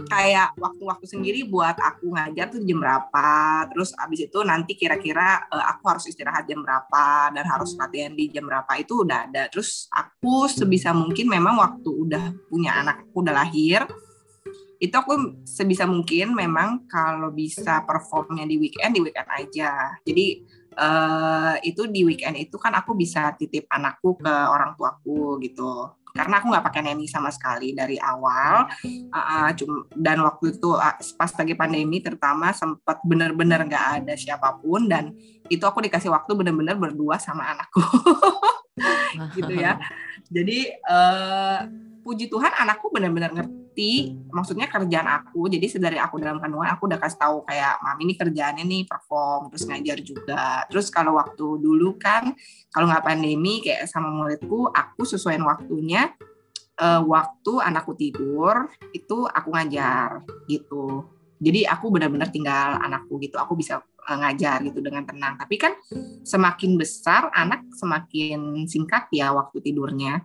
[0.08, 3.28] kayak waktu-waktu sendiri buat aku ngajar tuh jam berapa
[3.68, 8.32] terus abis itu nanti kira-kira uh, aku harus istirahat jam berapa dan harus latihan di
[8.32, 9.42] jam berapa itu udah ada.
[9.52, 13.84] Terus aku sebisa mungkin memang waktu udah punya anak aku udah lahir
[14.82, 19.94] itu aku sebisa mungkin memang kalau bisa performnya di weekend di weekend aja.
[20.02, 20.42] Jadi
[20.74, 26.34] uh, itu di weekend itu kan aku bisa titip anakku ke orang tuaku gitu karena
[26.38, 28.68] aku nggak pakai neni sama sekali dari awal.
[29.12, 29.50] Uh,
[29.96, 35.16] dan waktu itu uh, pas lagi pandemi terutama sempat bener-bener nggak ada siapa pun dan
[35.48, 37.80] itu aku dikasih waktu bener-bener berdua sama anakku.
[39.36, 39.76] Gitu ya.
[40.32, 41.60] Jadi uh,
[42.02, 45.46] puji Tuhan anakku bener-bener ngerti maksudnya kerjaan aku.
[45.48, 49.48] Jadi sedari aku dalam kandungan aku udah kasih tahu kayak mami ini kerjaannya nih perform
[49.48, 50.66] terus ngajar juga.
[50.68, 52.34] Terus kalau waktu dulu kan
[52.74, 56.10] kalau nggak pandemi kayak sama muridku aku sesuaiin waktunya
[56.82, 61.06] uh, waktu anakku tidur itu aku ngajar gitu.
[61.42, 65.38] Jadi aku benar-benar tinggal anakku gitu aku bisa uh, ngajar gitu dengan tenang.
[65.38, 65.72] Tapi kan
[66.26, 70.22] semakin besar anak semakin singkat ya waktu tidurnya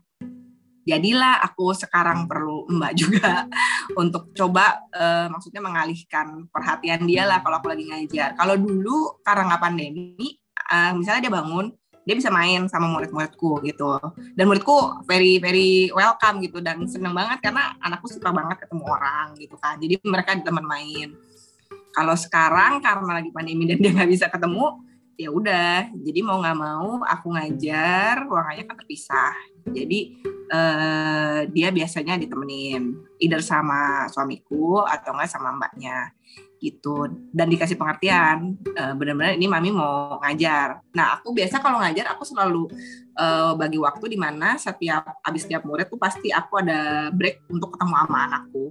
[0.87, 3.43] jadilah aku sekarang perlu mbak juga
[4.01, 8.39] untuk coba uh, maksudnya mengalihkan perhatian dia lah kalau aku lagi ngajar.
[8.39, 10.39] Kalau dulu karena nggak pandemi,
[10.71, 11.75] uh, misalnya dia bangun,
[12.07, 13.99] dia bisa main sama murid-muridku gitu.
[14.31, 19.35] Dan muridku very very welcome gitu dan seneng banget karena anakku suka banget ketemu orang
[19.35, 19.75] gitu kan.
[19.75, 21.11] Jadi mereka teman main.
[21.91, 25.91] Kalau sekarang karena lagi pandemi dan dia nggak bisa ketemu, ya udah.
[25.97, 29.33] Jadi mau nggak mau aku ngajar, ruangannya kan terpisah.
[29.71, 29.99] Jadi
[30.51, 36.11] uh, dia biasanya ditemenin either sama suamiku atau enggak sama mbaknya
[36.57, 40.81] gitu dan dikasih pengertian uh, benar-benar ini mami mau ngajar.
[40.97, 42.65] Nah aku biasa kalau ngajar aku selalu
[43.13, 47.77] uh, bagi waktu di mana setiap habis setiap murid tuh pasti aku ada break untuk
[47.77, 48.65] ketemu sama anakku.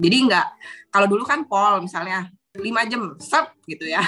[0.00, 0.46] Jadi enggak
[0.88, 4.00] kalau dulu kan pol misalnya lima jam set gitu ya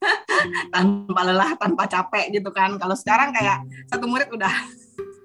[0.74, 2.80] tanpa lelah tanpa capek gitu kan.
[2.80, 3.60] Kalau sekarang kayak
[3.92, 4.54] satu murid udah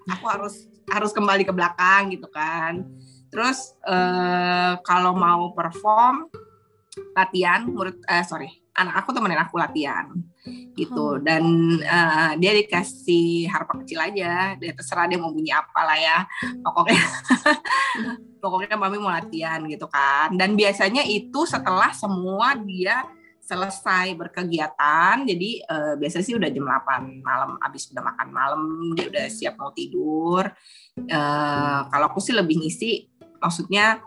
[0.09, 2.83] aku harus harus kembali ke belakang gitu kan.
[3.31, 6.29] Terus uh, kalau mau perform
[7.17, 10.09] latihan murid eh sorry anak aku temenin aku latihan
[10.73, 11.17] gitu.
[11.17, 11.21] Hmm.
[11.21, 11.43] dan
[11.85, 14.57] uh, dia dikasih harpa kecil aja.
[14.57, 16.17] Dia terserah dia mau bunyi apa lah ya.
[16.65, 17.03] Pokoknya
[18.43, 20.33] pokoknya mami mau latihan gitu kan.
[20.33, 23.05] Dan biasanya itu setelah semua dia
[23.43, 28.61] selesai berkegiatan jadi uh, biasanya sih udah jam 8 malam habis udah makan malam
[28.95, 30.47] dia udah siap mau tidur.
[30.95, 33.11] Uh, kalau aku sih lebih ngisi
[33.43, 33.99] maksudnya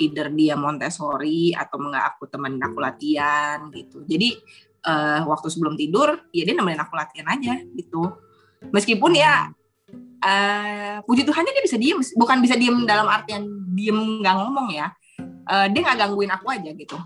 [0.00, 4.08] either dia Montessori atau enggak aku temenin aku latihan gitu.
[4.08, 4.40] Jadi
[4.88, 8.08] uh, waktu sebelum tidur ya dia nemenin aku latihan aja gitu.
[8.72, 9.52] Meskipun ya
[10.24, 13.44] uh, puji Tuhannya dia bisa diem bukan bisa diem dalam artian
[13.76, 14.96] diem nggak ngomong ya.
[15.44, 16.96] Uh, dia nggak gangguin aku aja gitu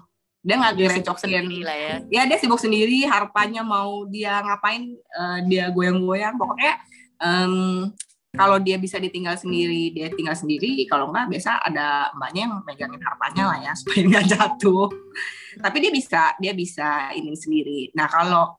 [0.43, 1.95] dia nggak gerecokin sendiri lah ya.
[2.11, 6.35] Ya dia sibuk sendiri harapannya mau dia ngapain uh, dia goyang-goyang.
[6.35, 6.83] Pokoknya
[7.23, 7.87] um,
[8.35, 10.83] kalau dia bisa ditinggal sendiri dia tinggal sendiri.
[10.91, 14.91] Kalau nggak biasa ada mbaknya yang megangin harpanya lah ya supaya nggak jatuh.
[15.63, 17.95] Tapi dia bisa dia bisa ini sendiri.
[17.95, 18.59] Nah kalau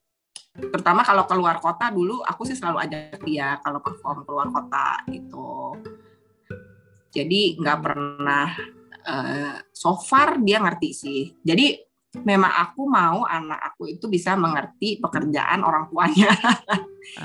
[0.56, 5.76] terutama kalau keluar kota dulu aku sih selalu ajak dia kalau perform keluar kota gitu.
[7.12, 8.48] Jadi nggak pernah
[9.04, 11.22] uh, so far dia ngerti sih.
[11.44, 11.78] Jadi
[12.22, 16.30] memang aku mau anak aku itu bisa mengerti pekerjaan orang tuanya.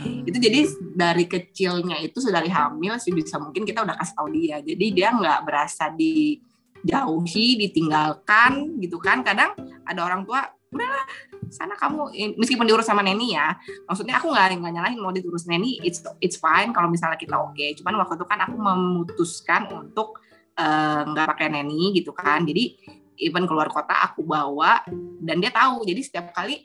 [0.00, 0.24] hmm.
[0.24, 0.60] Itu jadi
[0.96, 4.56] dari kecilnya itu sedari hamil sih bisa mungkin kita udah kasih tahu dia.
[4.64, 9.20] Jadi dia nggak berasa dijauhi, ditinggalkan gitu kan.
[9.20, 9.52] Kadang
[9.84, 11.04] ada orang tua udahlah
[11.48, 13.56] sana kamu meskipun diurus sama neni ya
[13.88, 17.56] maksudnya aku nggak nggak nyalahin mau diurus neni it's it's fine kalau misalnya kita oke
[17.56, 17.72] okay.
[17.72, 22.42] cuman waktu itu kan aku memutuskan untuk Eh, nggak uh, pakai neni gitu kan.
[22.42, 22.74] Jadi
[23.22, 24.82] even keluar kota aku bawa
[25.22, 25.86] dan dia tahu.
[25.86, 26.58] Jadi setiap kali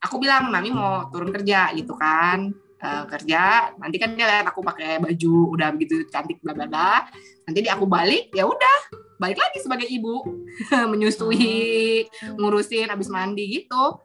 [0.00, 2.52] aku bilang mami mau turun kerja gitu kan.
[2.84, 7.04] Uh, kerja nanti kan dia lihat aku pakai baju udah begitu cantik bla bla bla.
[7.44, 8.78] Nanti dia aku balik ya udah
[9.20, 10.24] balik lagi sebagai ibu.
[10.92, 12.04] Menyusui
[12.40, 14.00] ngurusin habis mandi gitu.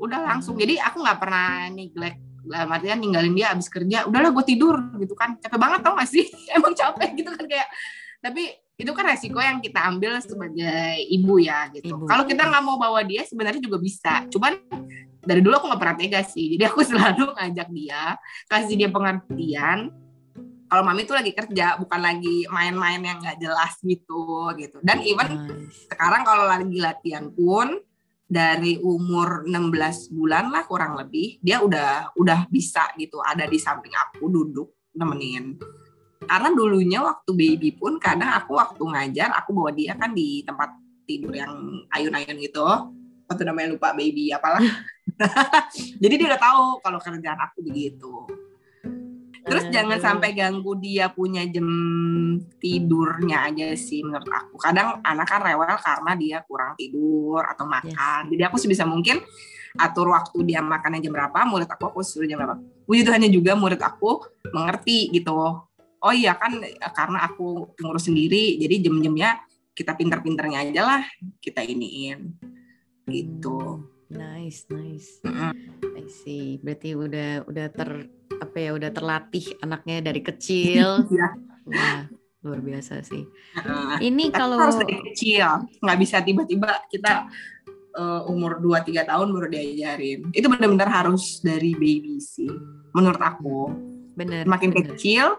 [0.00, 0.56] Udah langsung.
[0.56, 4.08] Jadi aku nggak pernah neglect dalam artian ninggalin dia habis kerja.
[4.08, 5.36] Udahlah gue tidur gitu kan.
[5.36, 6.24] Capek banget tau gak sih?
[6.56, 7.68] Emang capek gitu kan kayak
[8.20, 12.00] tapi itu kan resiko yang kita ambil sebagai ibu ya gitu.
[12.08, 14.24] Kalau kita nggak mau bawa dia sebenarnya juga bisa.
[14.32, 14.56] Cuman
[15.20, 16.56] dari dulu aku nggak pernah tega sih.
[16.56, 18.16] Jadi aku selalu ngajak dia,
[18.48, 19.92] kasih dia pengertian.
[20.70, 24.78] Kalau mami tuh lagi kerja, bukan lagi main-main yang nggak jelas gitu gitu.
[24.80, 25.90] Dan even nice.
[25.90, 27.74] sekarang kalau lagi latihan pun
[28.30, 33.90] dari umur 16 bulan lah kurang lebih dia udah udah bisa gitu ada di samping
[33.90, 35.58] aku duduk nemenin
[36.20, 40.76] karena dulunya waktu baby pun kadang aku waktu ngajar aku bawa dia kan di tempat
[41.08, 42.66] tidur yang ayun-ayun gitu.
[43.30, 44.60] Waktu namanya lupa baby apalah.
[46.02, 48.12] Jadi dia udah tahu kalau kerjaan aku begitu.
[49.40, 51.66] Terus uh, jangan sampai ganggu dia punya jam
[52.60, 54.60] tidurnya aja sih menurut aku.
[54.60, 58.28] Kadang anak kan rewel karena dia kurang tidur atau makan.
[58.28, 58.30] Yes.
[58.36, 59.22] jadi aku sebisa mungkin
[59.78, 62.58] atur waktu dia makannya jam berapa murid aku aku suruh jam berapa.
[62.84, 65.69] Puji Tuhannya juga murid aku mengerti gitu
[66.00, 66.56] oh iya kan
[66.96, 69.40] karena aku ngurus sendiri jadi jam-jamnya
[69.76, 71.02] kita pinter-pinternya aja lah
[71.40, 72.36] kita iniin
[73.08, 75.52] gitu hmm, nice nice mm-hmm.
[75.96, 77.90] I see berarti udah udah ter
[78.40, 81.28] apa ya udah terlatih anaknya dari kecil ya.
[81.68, 82.08] nah.
[82.40, 83.28] luar biasa sih.
[83.52, 85.44] Nah, Ini kalau harus dari kecil,
[85.76, 87.28] nggak bisa tiba-tiba kita
[87.92, 90.32] eh, umur 2-3 tahun baru diajarin.
[90.32, 92.48] Itu benar-benar harus dari baby sih,
[92.96, 93.76] menurut aku.
[94.16, 94.84] bener, Semakin bener.
[94.88, 95.36] kecil,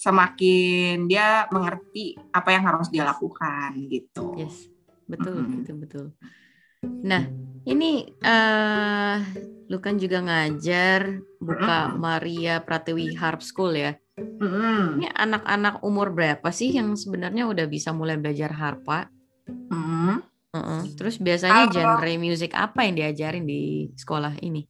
[0.00, 4.32] semakin dia mengerti apa yang harus dia lakukan gitu.
[4.40, 4.64] Yes,
[5.04, 5.54] betul, Mm-mm.
[5.60, 6.06] gitu betul.
[7.04, 7.28] Nah,
[7.68, 9.18] ini eh
[9.68, 12.00] lu kan juga ngajar buka Mm-mm.
[12.00, 13.92] Maria Pratiwi Harp School ya.
[14.16, 14.96] Mm-mm.
[15.04, 19.12] Ini anak-anak umur berapa sih yang sebenarnya udah bisa mulai belajar harpa?
[19.68, 20.24] Mm-mm.
[20.56, 20.82] Heeh.
[20.96, 24.64] Terus biasanya Kalau- genre musik apa yang diajarin di sekolah ini?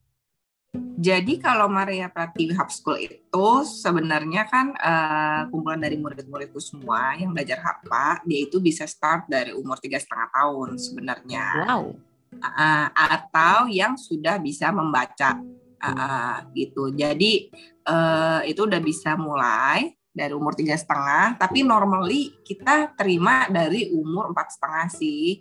[1.01, 7.33] Jadi kalau Maria Pratiwi Harp School itu sebenarnya kan eh, kumpulan dari murid-muridku semua yang
[7.33, 11.45] belajar harpa, dia itu bisa start dari umur tiga setengah tahun sebenarnya.
[11.65, 11.97] Wow.
[12.45, 15.41] Ah, atau yang sudah bisa membaca
[15.81, 16.93] Ah, gitu.
[16.93, 17.49] Jadi
[17.89, 24.29] eh, itu udah bisa mulai dari umur tiga setengah, tapi normally kita terima dari umur
[24.37, 25.41] empat setengah sih.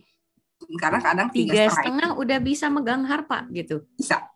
[0.79, 3.83] Karena kadang Tiga setengah udah bisa megang harpa gitu.
[3.95, 4.27] bisa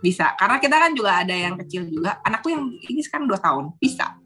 [0.00, 0.34] bisa.
[0.38, 2.18] Karena kita kan juga ada yang kecil juga.
[2.22, 3.74] Anakku yang ini sekarang dua tahun.
[3.78, 4.18] Bisa.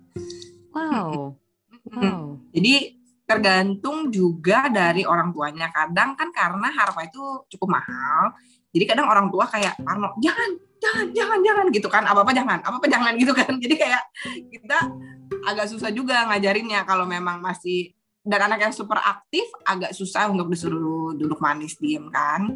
[0.72, 1.36] Wow.
[1.82, 2.38] Wow.
[2.54, 2.94] jadi
[3.26, 5.66] tergantung juga dari orang tuanya.
[5.74, 8.38] Kadang kan karena harpa itu cukup mahal
[8.72, 12.02] jadi kadang orang tua kayak Arno jangan jangan jangan jangan gitu kan.
[12.08, 13.52] Apa apa jangan apa apa jangan gitu kan.
[13.60, 14.02] Jadi kayak
[14.48, 14.78] kita
[15.44, 17.92] agak susah juga ngajarinnya kalau memang masih
[18.24, 22.54] dan anak yang super aktif agak susah untuk disuruh duduk manis diem kan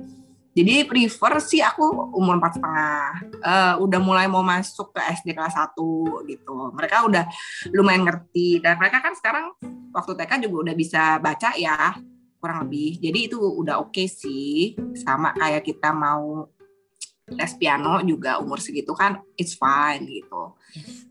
[0.57, 1.85] jadi prefer sih aku
[2.17, 3.05] umur empat setengah.
[3.45, 5.77] Eh, udah mulai mau masuk ke SD kelas 1
[6.25, 6.73] gitu.
[6.73, 7.29] Mereka udah
[7.77, 8.65] lumayan ngerti.
[8.65, 9.53] Dan mereka kan sekarang
[9.93, 11.93] waktu TK juga udah bisa baca ya
[12.41, 12.97] kurang lebih.
[13.05, 14.73] Jadi itu udah oke sih.
[14.97, 16.49] Sama kayak kita mau
[17.37, 20.57] les piano juga umur segitu kan it's fine gitu.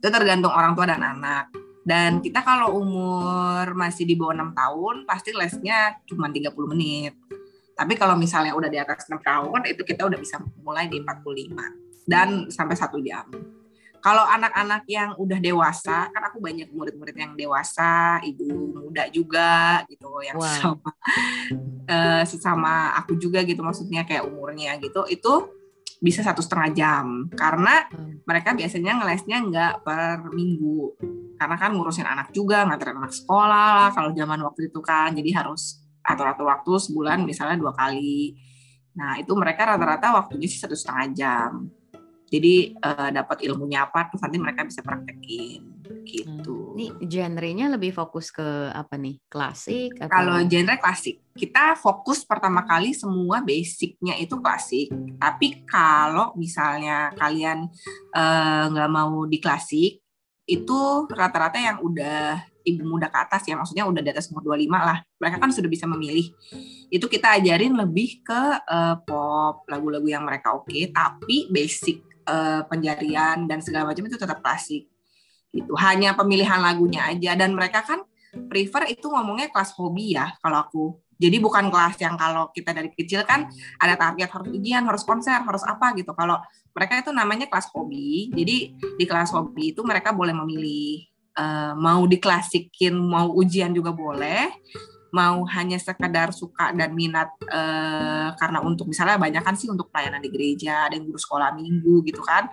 [0.02, 1.54] Itu tergantung orang tua dan anak.
[1.86, 7.14] Dan kita kalau umur masih di bawah enam tahun pasti lesnya cuma 30 menit
[7.76, 12.08] tapi kalau misalnya udah di atas 6 tahun itu kita udah bisa mulai di 45
[12.08, 13.28] dan sampai satu jam
[14.06, 20.22] kalau anak-anak yang udah dewasa, kan aku banyak murid-murid yang dewasa, ibu muda juga gitu,
[20.22, 20.46] yang Wow.
[20.46, 20.90] sesama,
[21.90, 25.50] eh, sesama aku juga gitu, maksudnya kayak umurnya gitu, itu
[25.98, 28.22] bisa satu setengah jam, karena Hmm.
[28.22, 30.94] mereka biasanya ngelesnya nggak per minggu,
[31.34, 35.42] karena kan ngurusin anak juga, nganterin anak sekolah lah, kalau zaman waktu itu kan, jadi
[35.42, 38.38] harus atur-atur waktu sebulan misalnya dua kali.
[38.96, 41.52] Nah itu mereka rata-rata waktunya sih satu setengah jam.
[42.26, 46.74] Jadi eh, dapat ilmunya apa terus nanti mereka bisa praktekin gitu.
[46.74, 49.18] Ini genrenya lebih fokus ke apa nih?
[49.30, 54.90] Klasik atau Kalau genre klasik, kita fokus pertama kali semua basicnya itu klasik.
[55.18, 57.70] Tapi kalau misalnya kalian
[58.14, 60.02] eh, nggak mau di klasik,
[60.46, 64.74] itu rata-rata yang udah ibu muda ke atas ya, maksudnya udah di atas umur 25
[64.74, 64.98] lah.
[65.22, 66.34] Mereka kan sudah bisa memilih.
[66.90, 73.46] Itu kita ajarin lebih ke eh, pop, lagu-lagu yang mereka oke, tapi basic eh, penjarian
[73.46, 74.90] dan segala macam itu tetap klasik.
[75.54, 75.72] Gitu.
[75.78, 78.02] Hanya pemilihan lagunya aja dan mereka kan
[78.50, 80.84] prefer itu ngomongnya kelas hobi ya kalau aku.
[81.16, 83.48] Jadi bukan kelas yang kalau kita dari kecil kan
[83.80, 86.12] ada target harus ujian, harus konser, harus apa gitu.
[86.12, 86.36] Kalau
[86.76, 88.28] mereka itu namanya kelas hobi.
[88.36, 94.50] Jadi di kelas hobi itu mereka boleh memilih eh, mau diklasikin, mau ujian juga boleh,
[95.14, 100.20] mau hanya sekedar suka dan minat eh, karena untuk misalnya banyak kan sih untuk pelayanan
[100.20, 102.48] di gereja, ada yang guru sekolah minggu gitu kan.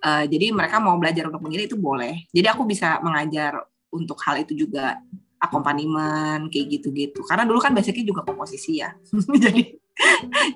[0.00, 2.24] Eh, jadi mereka mau belajar untuk memilih itu boleh.
[2.32, 3.60] Jadi aku bisa mengajar
[3.92, 4.96] untuk hal itu juga
[5.36, 7.20] akompanimen kayak gitu-gitu.
[7.28, 8.96] Karena dulu kan basicnya juga komposisi ya.
[9.44, 9.76] jadi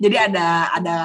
[0.00, 0.98] jadi ada ada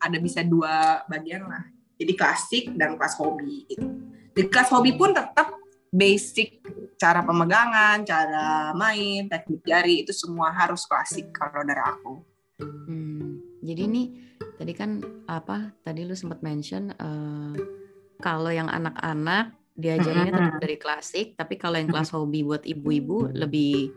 [0.00, 1.68] ada bisa dua bagian lah.
[1.98, 3.84] Jadi klasik dan kelas hobi gitu.
[4.32, 6.60] Di kelas hobi pun tetap basic
[6.98, 12.14] cara pemegangan, cara main, teknik jari itu semua harus klasik kalau dari aku.
[12.60, 14.02] Hmm, jadi ini
[14.58, 15.72] tadi kan apa?
[15.86, 17.54] Tadi lu sempat mention eh,
[18.18, 23.94] kalau yang anak-anak diajarinnya tetap dari klasik, tapi kalau yang kelas hobi buat ibu-ibu lebih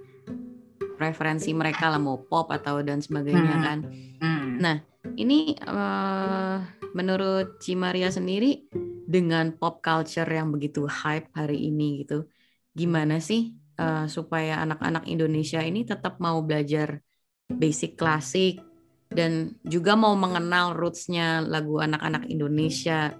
[1.01, 3.80] preferensi mereka lah mau pop atau dan sebagainya kan.
[4.21, 4.62] Hmm.
[4.62, 4.77] Nah,
[5.12, 6.58] Ini eh,
[6.93, 8.69] menurut Ci Maria sendiri
[9.12, 12.32] dengan pop culture yang begitu hype hari ini gitu,
[12.71, 17.04] gimana sih eh, supaya anak-anak Indonesia ini tetap mau belajar
[17.52, 18.63] basic klasik
[19.12, 23.12] dan juga mau mengenal rootsnya lagu anak-anak Indonesia?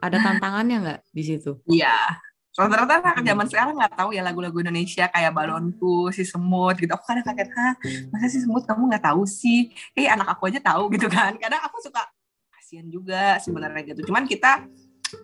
[0.00, 1.60] Ada tantangannya nggak di situ?
[1.68, 1.92] Iya.
[2.52, 6.92] Rata-rata anak zaman sekarang nggak tahu ya lagu-lagu Indonesia kayak balonku, si semut gitu.
[6.92, 7.72] Aku kadang kaget, hah
[8.12, 9.72] masa si semut kamu nggak tahu sih?
[9.96, 11.32] Eh anak aku aja tahu gitu kan.
[11.40, 12.11] Kadang aku suka
[12.72, 14.08] kasihan juga sebenarnya gitu.
[14.08, 14.64] Cuman kita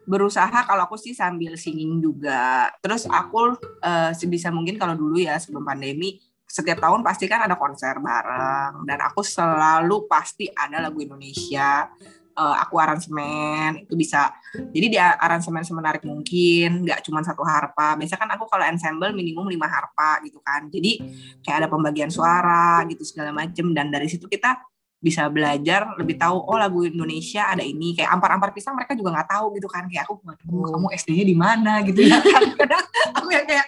[0.04, 2.68] berusaha kalau aku sih sambil singing juga.
[2.84, 7.56] Terus aku uh, sebisa mungkin kalau dulu ya sebelum pandemi setiap tahun pasti kan ada
[7.56, 8.84] konser bareng.
[8.84, 11.88] Dan aku selalu pasti ada lagu Indonesia
[12.36, 14.28] uh, aku aransemen itu bisa.
[14.52, 17.96] Jadi dia aransemen semenarik mungkin nggak cuma satu harpa.
[17.96, 20.68] Biasa kan aku kalau ensemble minimum lima harpa gitu kan.
[20.68, 21.00] Jadi
[21.40, 23.72] kayak ada pembagian suara gitu segala macem.
[23.72, 27.94] Dan dari situ kita bisa belajar lebih tahu oh lagu Indonesia ada ini.
[27.94, 29.86] Kayak ampar-ampar pisang mereka juga nggak tahu gitu kan.
[29.86, 31.72] Kayak aku waduh kamu SD-nya di mana?
[31.86, 32.42] Gitu ya kan.
[32.60, 32.84] Kadang
[33.14, 33.66] aku yang kayak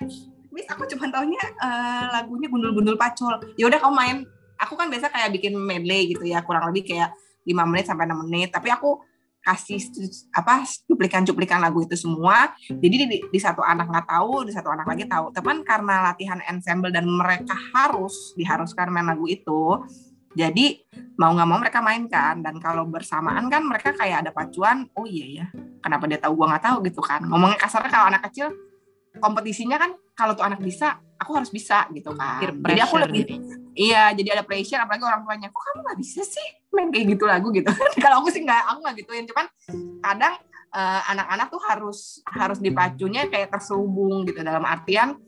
[0.51, 3.39] Miss aku cuma taunya uh, lagunya gundul-gundul pacul.
[3.55, 4.17] Ya udah kamu main.
[4.61, 7.17] Aku kan biasa kayak bikin medley gitu ya kurang lebih kayak
[7.49, 8.49] 5 menit sampai 6 menit.
[8.51, 9.01] Tapi aku
[9.41, 9.81] kasih
[10.37, 12.53] apa cuplikan-cuplikan lagu itu semua.
[12.69, 15.33] Jadi di, di satu anak nggak tahu di satu anak lagi tahu.
[15.33, 19.81] Teman karena latihan ensemble dan mereka harus diharuskan main lagu itu
[20.31, 20.79] jadi
[21.19, 25.43] mau nggak mau mereka mainkan dan kalau bersamaan kan mereka kayak ada pacuan oh iya
[25.43, 25.47] ya
[25.81, 26.77] kenapa dia tahu gua nggak tahu?
[26.87, 27.25] gitu kan.
[27.25, 28.53] Ngomongnya kasarnya kalau anak kecil
[29.19, 32.39] kompetisinya kan kalau tuh anak bisa aku harus bisa gitu kan.
[32.41, 33.25] Jadi aku lebih
[33.75, 37.25] iya jadi ada pressure apalagi orang tuanya kok kamu nggak bisa sih main kayak gitu
[37.27, 37.49] lagu?
[37.51, 37.67] gitu.
[38.05, 39.25] Kalau aku sih nggak aku nggak gituin.
[39.27, 39.47] Cuman
[39.99, 40.35] kadang
[40.71, 44.47] uh, anak-anak tuh harus harus dipacunya kayak terselubung gitu.
[44.47, 45.19] Dalam artian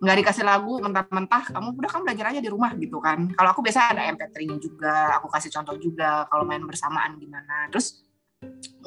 [0.00, 3.60] nggak dikasih lagu mentah-mentah kamu udah kamu belajar aja di rumah gitu kan kalau aku
[3.60, 8.00] biasa ada MP3-nya juga aku kasih contoh juga kalau main bersamaan gimana terus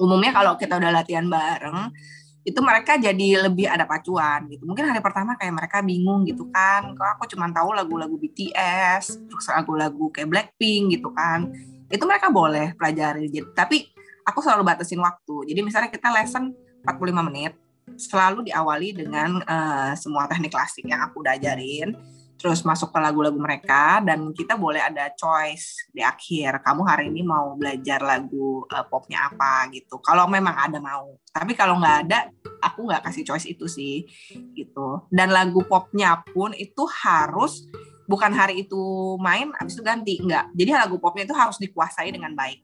[0.02, 1.94] umumnya kalau kita udah latihan bareng
[2.44, 4.68] itu mereka jadi lebih ada pacuan gitu.
[4.68, 6.92] Mungkin hari pertama kayak mereka bingung gitu kan.
[6.92, 11.48] Kok aku cuma tahu lagu-lagu BTS, terus lagu-lagu kayak Blackpink gitu kan.
[11.88, 13.32] Itu mereka boleh pelajari.
[13.56, 13.88] Tapi
[14.28, 15.56] aku selalu batasin waktu.
[15.56, 16.52] Jadi misalnya kita lesson
[16.84, 17.56] 45 menit,
[17.96, 21.94] selalu diawali dengan uh, semua teknik klasik yang aku udah ajarin
[22.44, 27.24] terus masuk ke lagu-lagu mereka dan kita boleh ada choice di akhir kamu hari ini
[27.24, 29.72] mau belajar lagu uh, popnya apa?
[29.72, 29.96] gitu.
[30.04, 31.16] Kalau memang ada mau.
[31.32, 32.28] Tapi kalau nggak ada
[32.60, 34.04] aku nggak kasih choice itu sih
[34.60, 35.08] gitu.
[35.08, 37.64] Dan lagu popnya pun itu harus
[38.12, 40.52] bukan hari itu main habis itu ganti nggak.
[40.52, 42.60] Jadi lagu popnya itu harus dikuasai dengan baik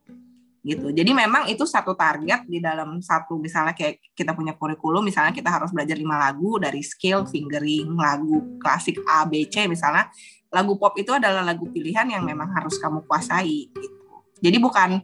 [0.60, 0.92] gitu.
[0.92, 5.48] Jadi memang itu satu target di dalam satu misalnya kayak kita punya kurikulum misalnya kita
[5.48, 10.12] harus belajar lima lagu dari scale fingering lagu klasik A B C misalnya
[10.52, 14.12] lagu pop itu adalah lagu pilihan yang memang harus kamu kuasai gitu.
[14.40, 15.00] Jadi bukan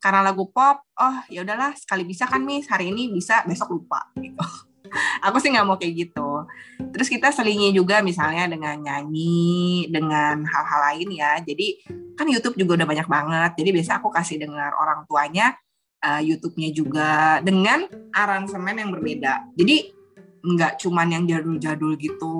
[0.00, 4.08] karena lagu pop oh ya udahlah sekali bisa kan Miss hari ini bisa besok lupa
[4.16, 4.40] gitu.
[5.26, 6.48] aku sih nggak mau kayak gitu.
[6.96, 11.32] Terus kita selingi juga misalnya dengan nyanyi, dengan hal-hal lain ya.
[11.44, 11.84] Jadi
[12.18, 13.50] kan YouTube juga udah banyak banget.
[13.62, 15.54] Jadi biasa aku kasih dengar orang tuanya
[16.02, 19.54] uh, YouTube-nya juga dengan aransemen yang berbeda.
[19.54, 19.94] Jadi
[20.38, 22.36] nggak cuman yang jadul-jadul gitu.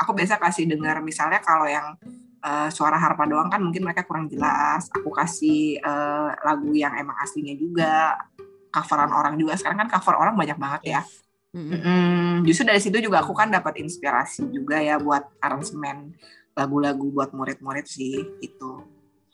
[0.00, 1.92] Aku biasa kasih dengar misalnya kalau yang
[2.40, 4.88] uh, suara harpa doang kan mungkin mereka kurang jelas.
[4.96, 8.16] Aku kasih uh, lagu yang emang aslinya juga
[8.72, 11.02] coveran orang juga sekarang kan cover orang banyak banget ya
[11.52, 12.48] Mm-hmm.
[12.48, 16.16] Justru dari situ juga aku kan dapat inspirasi juga ya buat aransemen
[16.56, 18.70] lagu-lagu buat murid-murid sih itu.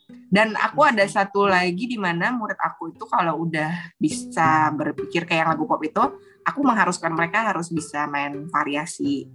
[0.09, 5.53] Dan aku ada satu lagi di mana murid aku itu kalau udah bisa berpikir kayak
[5.53, 6.01] lagu pop itu,
[6.45, 9.29] aku mengharuskan mereka harus bisa main variasi.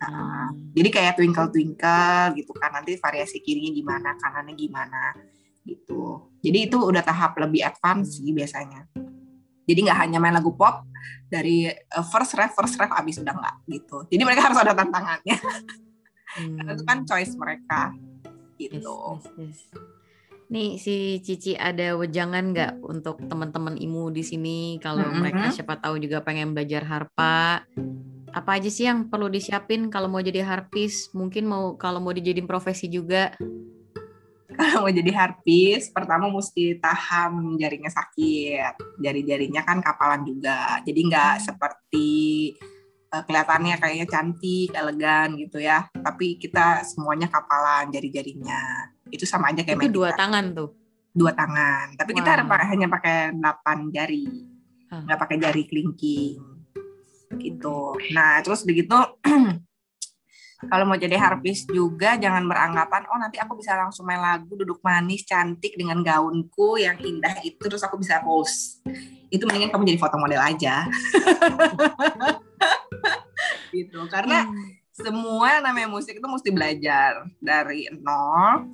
[0.00, 5.12] Nah, jadi kayak twinkle twinkle gitu kan nanti variasi kirinya gimana, kanannya gimana
[5.68, 6.32] gitu.
[6.40, 8.88] Jadi itu udah tahap lebih advance sih biasanya.
[9.68, 10.88] Jadi nggak hanya main lagu pop
[11.28, 14.08] dari uh, first ref first ref abis udah nggak gitu.
[14.08, 15.36] Jadi mereka harus ada tantangannya.
[15.36, 16.54] Hmm.
[16.56, 17.92] Karena itu kan choice mereka
[18.60, 19.16] gitu.
[19.16, 19.98] Yes, yes, yes.
[20.50, 24.82] Nih si Cici ada wejangan nggak untuk teman-teman imu di sini?
[24.82, 25.20] Kalau mm -hmm.
[25.22, 27.62] mereka siapa tahu juga pengen belajar harpa.
[28.34, 31.14] Apa aja sih yang perlu disiapin kalau mau jadi harpis?
[31.14, 33.30] Mungkin mau kalau mau dijadiin profesi juga.
[34.50, 38.98] Kalau mau jadi harpis pertama mesti tahan jaringnya sakit.
[38.98, 40.82] Jari-jarinya kan kapalan juga.
[40.82, 42.10] Jadi nggak seperti
[43.10, 45.86] uh, kelihatannya kayaknya cantik elegan gitu ya.
[45.90, 48.94] Tapi kita semuanya kapalan jari-jarinya.
[49.10, 50.70] Itu sama aja kayak itu dua tangan tuh?
[51.10, 51.98] Dua tangan.
[51.98, 52.18] Tapi wow.
[52.22, 54.26] kita hanya pakai delapan jari.
[54.90, 56.38] Nggak pakai jari kelingking.
[57.38, 57.78] Gitu.
[58.14, 58.94] Nah terus begitu
[60.70, 64.82] kalau mau jadi harpis juga jangan beranggapan oh nanti aku bisa langsung main lagu duduk
[64.84, 68.82] manis cantik dengan gaunku yang indah itu terus aku bisa post.
[69.30, 70.90] Itu mendingan kamu jadi foto model aja
[73.76, 74.00] gitu.
[74.08, 74.92] Karena hmm.
[74.94, 78.68] semua namanya musik itu mesti belajar dari nol.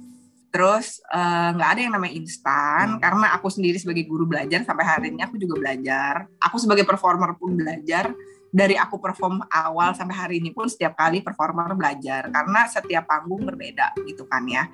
[0.51, 2.97] Terus eh, nggak uh, ada yang namanya instan.
[2.97, 6.25] Karena aku sendiri sebagai guru belajar sampai hari ini aku juga belajar.
[6.41, 8.11] Aku sebagai performer pun belajar.
[8.57, 12.33] Dari aku perform awal sampai hari ini pun setiap kali performer belajar.
[12.33, 14.65] Karena setiap panggung berbeda gitu kan ya.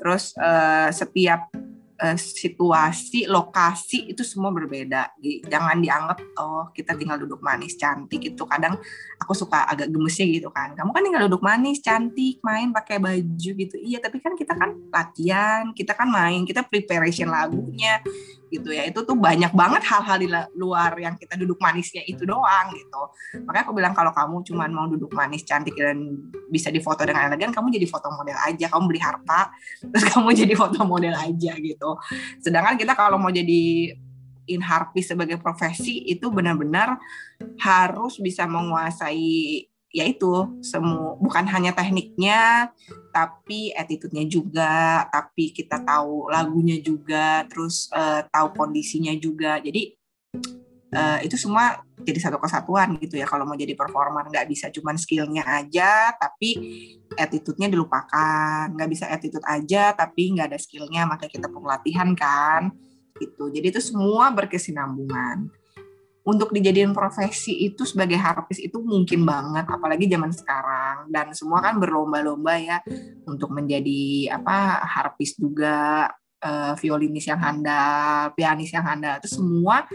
[0.00, 1.52] Terus uh, setiap
[1.98, 5.12] uh, situasi, lokasi itu semua berbeda.
[5.46, 8.78] Jangan dianggap oh kita tinggal duduk manis cantik itu kadang
[9.18, 10.72] aku suka agak gemesnya gitu kan.
[10.78, 13.76] Kamu kan tinggal duduk manis cantik, main pakai baju gitu.
[13.76, 18.00] Iya, tapi kan kita kan latihan, kita kan main, kita preparation lagunya
[18.48, 18.88] gitu ya.
[18.88, 23.02] Itu tuh banyak banget hal-hal di luar yang kita duduk manisnya itu doang gitu.
[23.44, 26.16] Makanya aku bilang kalau kamu cuma mau duduk manis cantik dan
[26.48, 28.66] bisa difoto dengan elegan, kamu jadi foto model aja.
[28.72, 29.52] Kamu beli harta,
[29.92, 31.90] terus kamu jadi foto model aja gitu.
[32.42, 33.94] Sedangkan kita kalau mau jadi
[34.48, 36.96] in harpis sebagai profesi itu benar-benar
[37.60, 40.28] harus bisa menguasai yaitu
[40.60, 42.68] semua bukan hanya tekniknya
[43.08, 49.56] tapi attitude-nya juga tapi kita tahu lagunya juga terus uh, tahu kondisinya juga.
[49.58, 49.96] Jadi
[50.92, 54.28] uh, itu semua jadi satu kesatuan gitu ya kalau mau jadi performer.
[54.28, 56.60] Nggak bisa cuman skillnya aja tapi
[57.16, 58.68] attitude-nya dilupakan.
[58.68, 62.70] Nggak bisa attitude aja tapi nggak ada skillnya maka kita perlu latihan kan
[63.16, 63.50] gitu.
[63.50, 65.48] Jadi itu semua berkesinambungan
[66.28, 71.08] untuk dijadiin profesi itu sebagai harpis itu mungkin banget apalagi zaman sekarang.
[71.08, 72.78] Dan semua kan berlomba-lomba ya
[73.24, 76.04] untuk menjadi apa harpis juga
[76.44, 79.16] uh, violinis yang handal pianis yang handal.
[79.24, 79.88] Itu semua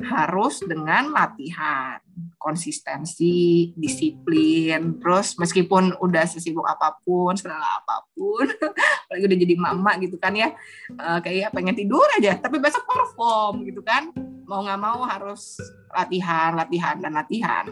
[0.00, 2.00] harus dengan latihan,
[2.40, 4.96] konsistensi, disiplin.
[5.00, 8.48] Terus meskipun udah sesibuk apa pun, segala apa pun,
[9.12, 10.56] lagi udah jadi mama gitu kan ya,
[10.96, 14.08] uh, kayak pengen tidur aja, tapi besok perform gitu kan,
[14.50, 15.62] mau nggak mau harus
[15.94, 17.70] latihan, latihan dan latihan.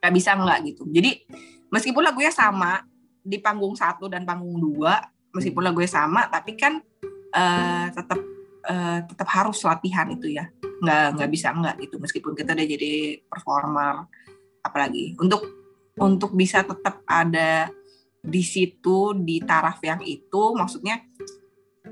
[0.00, 0.88] Gak bisa nggak gitu.
[0.88, 1.28] Jadi
[1.68, 2.80] meskipun lagunya sama
[3.20, 4.96] di panggung satu dan panggung dua,
[5.36, 6.80] meskipun lagunya sama, tapi kan
[7.36, 8.20] uh, tetap
[8.64, 10.48] uh, tetap harus latihan itu ya
[10.78, 12.92] nggak nggak bisa nggak gitu meskipun kita udah jadi
[13.26, 14.06] performer
[14.62, 15.42] apalagi untuk
[15.98, 17.66] untuk bisa tetap ada
[18.22, 21.02] di situ di taraf yang itu maksudnya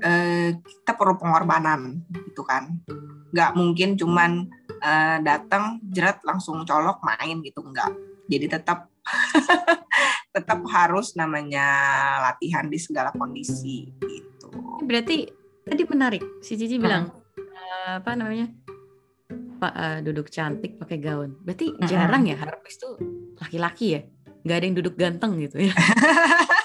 [0.01, 2.81] eh, kita perlu pengorbanan gitu kan
[3.31, 4.47] nggak mungkin cuman
[4.81, 7.91] eh, datang jerat langsung colok main gitu nggak
[8.27, 8.91] jadi tetap
[10.35, 11.67] tetap harus namanya
[12.21, 14.49] latihan di segala kondisi gitu
[14.83, 15.27] berarti
[15.65, 18.03] tadi menarik si Cici bilang hmm.
[18.03, 18.47] apa namanya
[19.57, 21.35] pak uh, duduk cantik pakai gaun.
[21.41, 21.89] Berarti mm-hmm.
[21.89, 22.95] jarang ya harpis tuh
[23.41, 24.01] laki-laki ya?
[24.45, 25.73] Gak ada yang duduk ganteng gitu ya?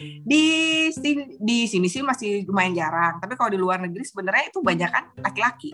[0.00, 0.44] di
[0.92, 3.14] sini di sini sih masih lumayan jarang.
[3.20, 5.72] Tapi kalau di luar negeri sebenarnya itu banyak kan laki-laki.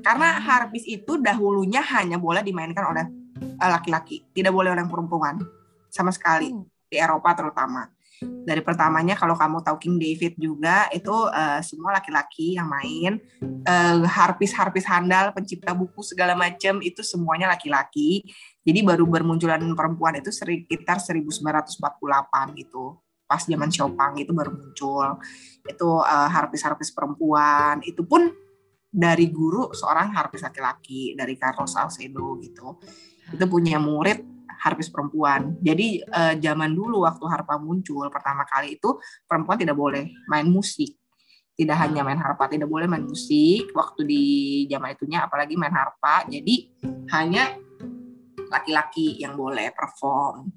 [0.00, 0.42] Karena hmm.
[0.46, 3.04] harpis itu dahulunya hanya boleh dimainkan oleh
[3.42, 5.40] eh, laki-laki, tidak boleh oleh perempuan
[5.90, 6.88] sama sekali hmm.
[6.88, 7.90] di Eropa terutama
[8.20, 13.16] dari pertamanya kalau kamu tahu King David juga itu uh, semua laki-laki yang main
[13.64, 18.28] uh, harpis-harpis handal pencipta buku segala macam itu semuanya laki-laki
[18.60, 21.80] jadi baru bermunculan perempuan itu sekitar 1948
[22.60, 23.00] gitu
[23.30, 25.22] pas zaman Chopin itu baru muncul
[25.62, 28.26] itu uh, harpis-harpis perempuan itu pun
[28.90, 32.82] dari guru seorang harpis laki-laki dari Carlos Salcedo gitu
[33.30, 35.56] itu punya murid harpis perempuan.
[35.64, 41.00] Jadi uh, zaman dulu waktu harpa muncul pertama kali itu perempuan tidak boleh main musik.
[41.56, 44.24] Tidak hanya main harpa, tidak boleh main musik waktu di
[44.68, 46.24] zaman itunya apalagi main harpa.
[46.28, 46.72] Jadi
[47.12, 47.56] hanya
[48.48, 50.48] laki-laki yang boleh perform.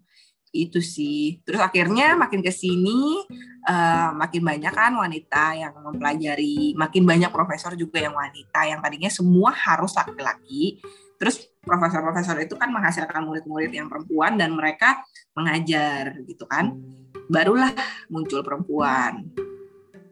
[0.54, 1.42] Itu sih.
[1.42, 3.26] Terus akhirnya makin ke sini
[3.66, 9.10] uh, makin banyak kan wanita yang mempelajari, makin banyak profesor juga yang wanita yang tadinya
[9.10, 10.78] semua harus laki-laki
[11.24, 15.00] Terus profesor-profesor itu kan menghasilkan murid-murid yang perempuan dan mereka
[15.32, 16.76] mengajar gitu kan.
[17.32, 17.72] Barulah
[18.12, 19.32] muncul perempuan.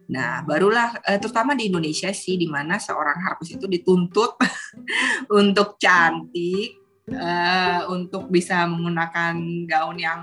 [0.08, 4.39] Nah, barulah eh, terutama di Indonesia sih di mana seorang harpis itu dituntut
[5.44, 6.80] untuk cantik,
[7.14, 9.36] eh, untuk bisa menggunakan
[9.68, 10.22] gaun yang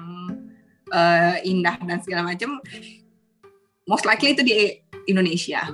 [0.89, 2.59] eh, indah dan segala macam.
[3.89, 4.55] Most likely itu di
[5.09, 5.65] Indonesia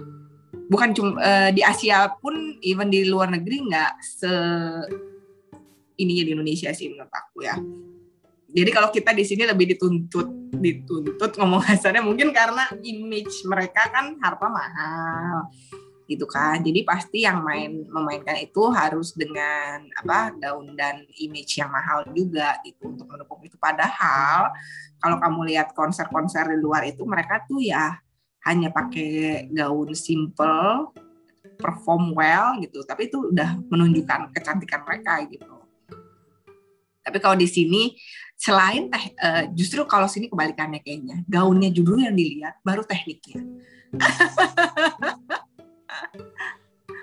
[0.68, 4.32] bukan cuma uh, di Asia pun even di luar negeri nggak se
[6.00, 7.56] ininya di Indonesia sih menurut aku ya.
[8.54, 14.16] Jadi kalau kita di sini lebih dituntut dituntut ngomong kasarnya mungkin karena image mereka kan
[14.22, 15.50] harpa mahal
[16.04, 16.60] gitu kan.
[16.60, 22.60] Jadi pasti yang main memainkan itu harus dengan apa daun dan image yang mahal juga
[22.64, 23.56] gitu untuk mendukung itu.
[23.56, 24.52] Padahal
[25.00, 28.00] kalau kamu lihat konser-konser di luar itu mereka tuh ya
[28.44, 30.92] hanya pakai gaun simple
[31.56, 35.54] perform well gitu tapi itu udah menunjukkan kecantikan mereka gitu
[37.04, 37.96] tapi kalau di sini
[38.34, 43.44] selain teh uh, justru kalau sini kebalikannya kayaknya gaunnya judul yang dilihat baru tekniknya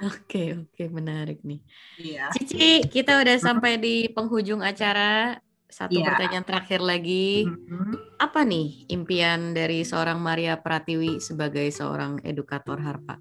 [0.01, 1.61] Oke oke menarik nih.
[2.01, 2.33] Iya.
[2.33, 5.37] Cici kita udah sampai di penghujung acara
[5.69, 6.09] satu yeah.
[6.09, 7.45] pertanyaan terakhir lagi.
[7.45, 8.17] Mm-hmm.
[8.17, 13.15] Apa nih impian dari seorang Maria Pratiwi sebagai seorang edukator harpa?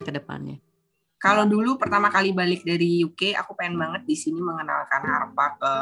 [0.00, 0.58] ke depannya?
[1.20, 5.72] Kalau dulu pertama kali balik dari UK, aku pengen banget di sini mengenalkan harpa ke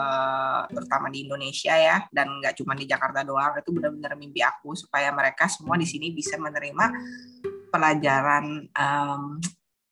[0.74, 3.54] terutama di Indonesia ya, dan nggak cuma di Jakarta doang.
[3.54, 6.90] Itu benar-benar mimpi aku supaya mereka semua di sini bisa menerima
[7.68, 9.40] pelajaran um,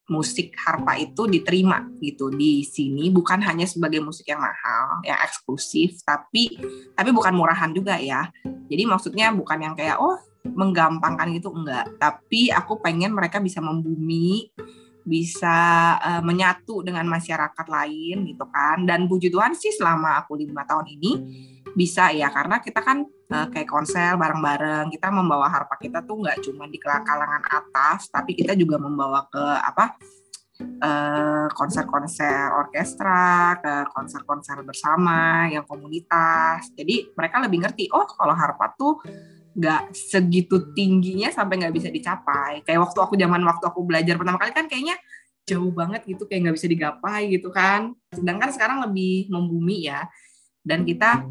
[0.07, 5.99] musik harpa itu diterima gitu di sini bukan hanya sebagai musik yang mahal, yang eksklusif,
[6.07, 6.55] tapi
[6.95, 8.31] tapi bukan murahan juga ya.
[8.71, 10.15] Jadi maksudnya bukan yang kayak oh
[10.47, 14.47] menggampangkan gitu enggak, tapi aku pengen mereka bisa membumi
[15.07, 15.55] bisa
[16.03, 20.83] uh, menyatu dengan masyarakat lain gitu kan dan puji Tuhan sih selama aku lima tahun
[20.99, 21.11] ini
[21.71, 26.43] bisa ya karena kita kan uh, kayak konser bareng-bareng kita membawa harpa kita tuh nggak
[26.43, 29.85] cuma di kalangan atas tapi kita juga membawa ke apa
[30.57, 38.33] eh, konser-konser uh, orkestra ke konser-konser bersama yang komunitas jadi mereka lebih ngerti oh kalau
[38.33, 38.97] harpa tuh
[39.57, 42.61] nggak segitu tingginya sampai nggak bisa dicapai.
[42.61, 44.93] Kayak waktu aku zaman waktu aku belajar pertama kali kan kayaknya
[45.49, 47.97] jauh banget gitu kayak nggak bisa digapai gitu kan.
[48.13, 50.05] Sedangkan sekarang lebih membumi ya.
[50.61, 51.25] Dan kita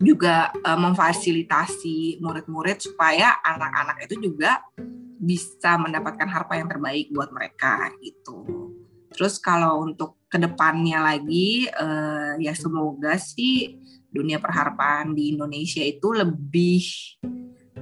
[0.00, 4.64] juga uh, memfasilitasi murid-murid supaya anak-anak itu juga
[5.20, 8.72] bisa mendapatkan harpa yang terbaik buat mereka gitu.
[9.12, 13.76] Terus kalau untuk ke depannya lagi uh, ya semoga sih
[14.08, 16.82] dunia perharpaan di Indonesia itu lebih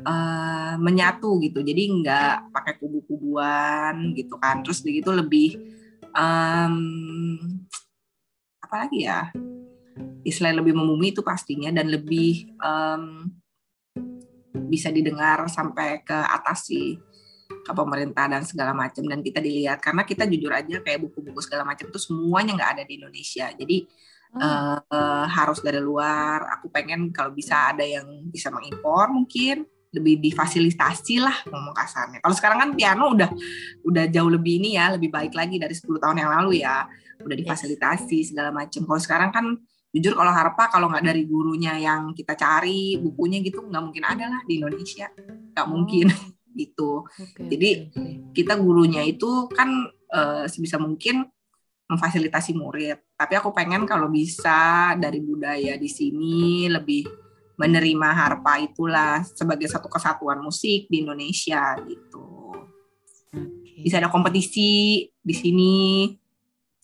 [0.02, 1.62] uh, menyatu gitu.
[1.62, 4.66] Jadi nggak pakai kubu-kubuan gitu kan.
[4.66, 5.54] Terus begitu lebih
[6.10, 6.76] um,
[8.58, 9.30] apa lagi ya?
[10.22, 13.32] Istilah lebih memumi itu pastinya dan lebih um,
[14.68, 16.98] bisa didengar sampai ke atas sih
[17.48, 21.64] ke pemerintah dan segala macam dan kita dilihat karena kita jujur aja kayak buku-buku segala
[21.64, 23.88] macam itu semuanya nggak ada di Indonesia jadi
[24.36, 26.44] uh, uh, harus dari luar.
[26.58, 32.20] Aku pengen kalau bisa ada yang bisa mengimpor mungkin lebih difasilitasi lah ngomong kasarnya.
[32.20, 33.30] Kalau sekarang kan piano udah
[33.88, 36.84] udah jauh lebih ini ya, lebih baik lagi dari 10 tahun yang lalu ya.
[37.24, 38.84] Udah difasilitasi segala macam.
[38.84, 39.46] Kalau sekarang kan
[39.88, 44.24] jujur kalau harpa kalau nggak dari gurunya yang kita cari bukunya gitu nggak mungkin ada
[44.28, 45.08] lah di Indonesia.
[45.56, 45.70] Nggak oh.
[45.70, 46.06] mungkin
[46.60, 46.90] gitu.
[47.08, 47.70] Okay, Jadi
[48.36, 49.68] kita gurunya itu kan
[50.12, 51.24] uh, sebisa mungkin
[51.88, 53.00] memfasilitasi murid.
[53.16, 57.08] Tapi aku pengen kalau bisa dari budaya di sini lebih
[57.58, 62.54] menerima harpa itulah sebagai satu kesatuan musik di Indonesia gitu.
[63.82, 65.74] Bisa ada kompetisi di sini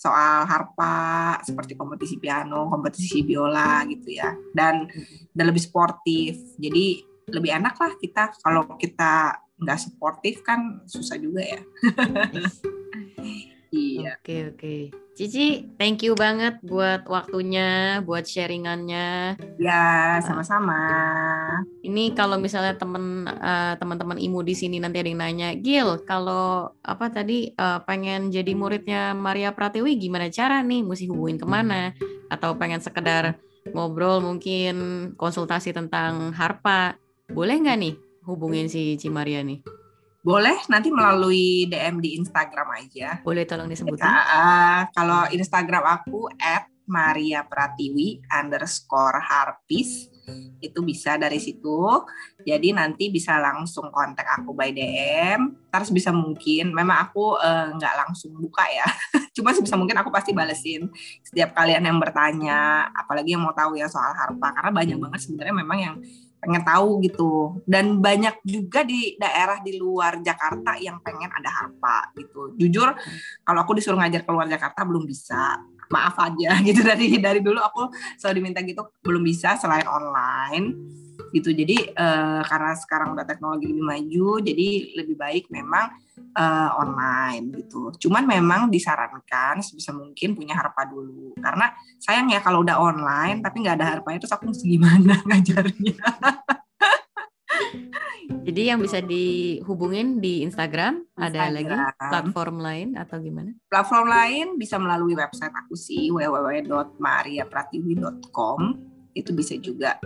[0.05, 4.37] soal harpa seperti kompetisi piano, kompetisi biola gitu ya.
[4.53, 4.85] Dan
[5.33, 6.37] dan lebih sportif.
[6.61, 7.01] Jadi
[7.33, 11.61] lebih enak lah kita kalau kita nggak sportif kan susah juga ya.
[13.73, 14.13] Iya.
[14.21, 15.04] Oke oke.
[15.15, 19.39] Cici, thank you banget buat waktunya, buat sharingannya.
[19.63, 20.75] Ya, sama-sama.
[21.87, 26.75] Ini kalau misalnya temen uh, teman-teman imu di sini nanti ada yang nanya, Gil, kalau
[26.83, 30.83] apa tadi uh, pengen jadi muridnya Maria Pratiwi, gimana cara nih?
[30.83, 31.95] Mesti hubungin ke mana?
[32.27, 33.39] Atau pengen sekedar
[33.71, 36.99] ngobrol mungkin konsultasi tentang harpa,
[37.31, 37.95] boleh nggak nih
[38.27, 39.63] hubungin si Cimaria nih?
[40.25, 43.21] Boleh nanti melalui DM di Instagram aja.
[43.21, 44.09] Boleh tolong disebutkan?
[44.09, 50.09] Uh, kalau Instagram aku at Maria Pratiwi underscore Harpis
[50.65, 51.85] itu bisa dari situ.
[52.41, 55.69] Jadi nanti bisa langsung kontak aku by DM.
[55.69, 58.89] Terus bisa mungkin, memang aku uh, nggak langsung buka ya.
[59.37, 60.89] Cuma sebisa mungkin aku pasti balesin
[61.21, 64.57] setiap kalian yang bertanya, apalagi yang mau tahu ya soal harpa.
[64.57, 65.97] Karena banyak banget sebenarnya memang yang
[66.45, 67.33] pengen tahu gitu.
[67.65, 72.53] Dan banyak juga di daerah di luar Jakarta yang pengen ada harpa gitu.
[72.61, 72.93] Jujur
[73.43, 75.59] kalau aku disuruh ngajar keluar Jakarta belum bisa.
[75.89, 76.85] Maaf aja gitu.
[76.85, 77.89] Dari dari dulu aku
[78.21, 81.03] selalu diminta gitu belum bisa selain online
[81.35, 81.51] gitu.
[81.51, 84.69] Jadi uh, karena sekarang udah teknologi lebih maju jadi
[85.03, 85.91] lebih baik memang
[86.39, 87.91] uh, online gitu.
[88.07, 91.35] Cuman memang disarankan sebisa mungkin punya harpa dulu.
[91.43, 95.95] Karena sayang ya kalau udah online tapi nggak ada harpanya terus aku mesti gimana ngajarnya?
[98.45, 103.53] Jadi yang bisa dihubungin di Instagram, Instagram, ada lagi platform lain atau gimana?
[103.73, 108.61] Platform lain bisa melalui website aku sih www.mariapratiwi.com
[109.15, 109.97] itu bisa juga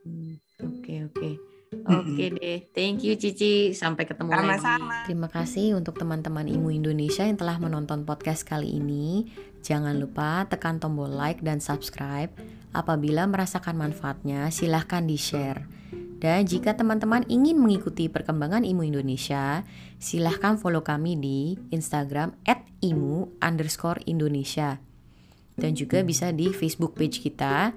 [0.06, 3.72] hmm, oke oke Oke deh, thank you Cici.
[3.72, 4.92] Sampai ketemu Sama-sama.
[4.92, 5.08] lagi.
[5.08, 9.32] Terima kasih untuk teman-teman Imu Indonesia yang telah menonton podcast kali ini.
[9.64, 12.28] Jangan lupa tekan tombol like dan subscribe.
[12.76, 15.64] Apabila merasakan manfaatnya, silahkan di-share.
[16.22, 19.66] Dan jika teman-teman ingin mengikuti perkembangan IMU Indonesia,
[19.98, 24.78] silahkan follow kami di Instagram at IMU underscore Indonesia.
[25.58, 27.74] Dan juga bisa di Facebook page kita,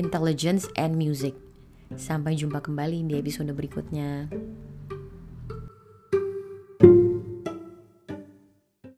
[0.00, 1.36] Intelligence and Music.
[2.00, 4.32] Sampai jumpa kembali di episode berikutnya.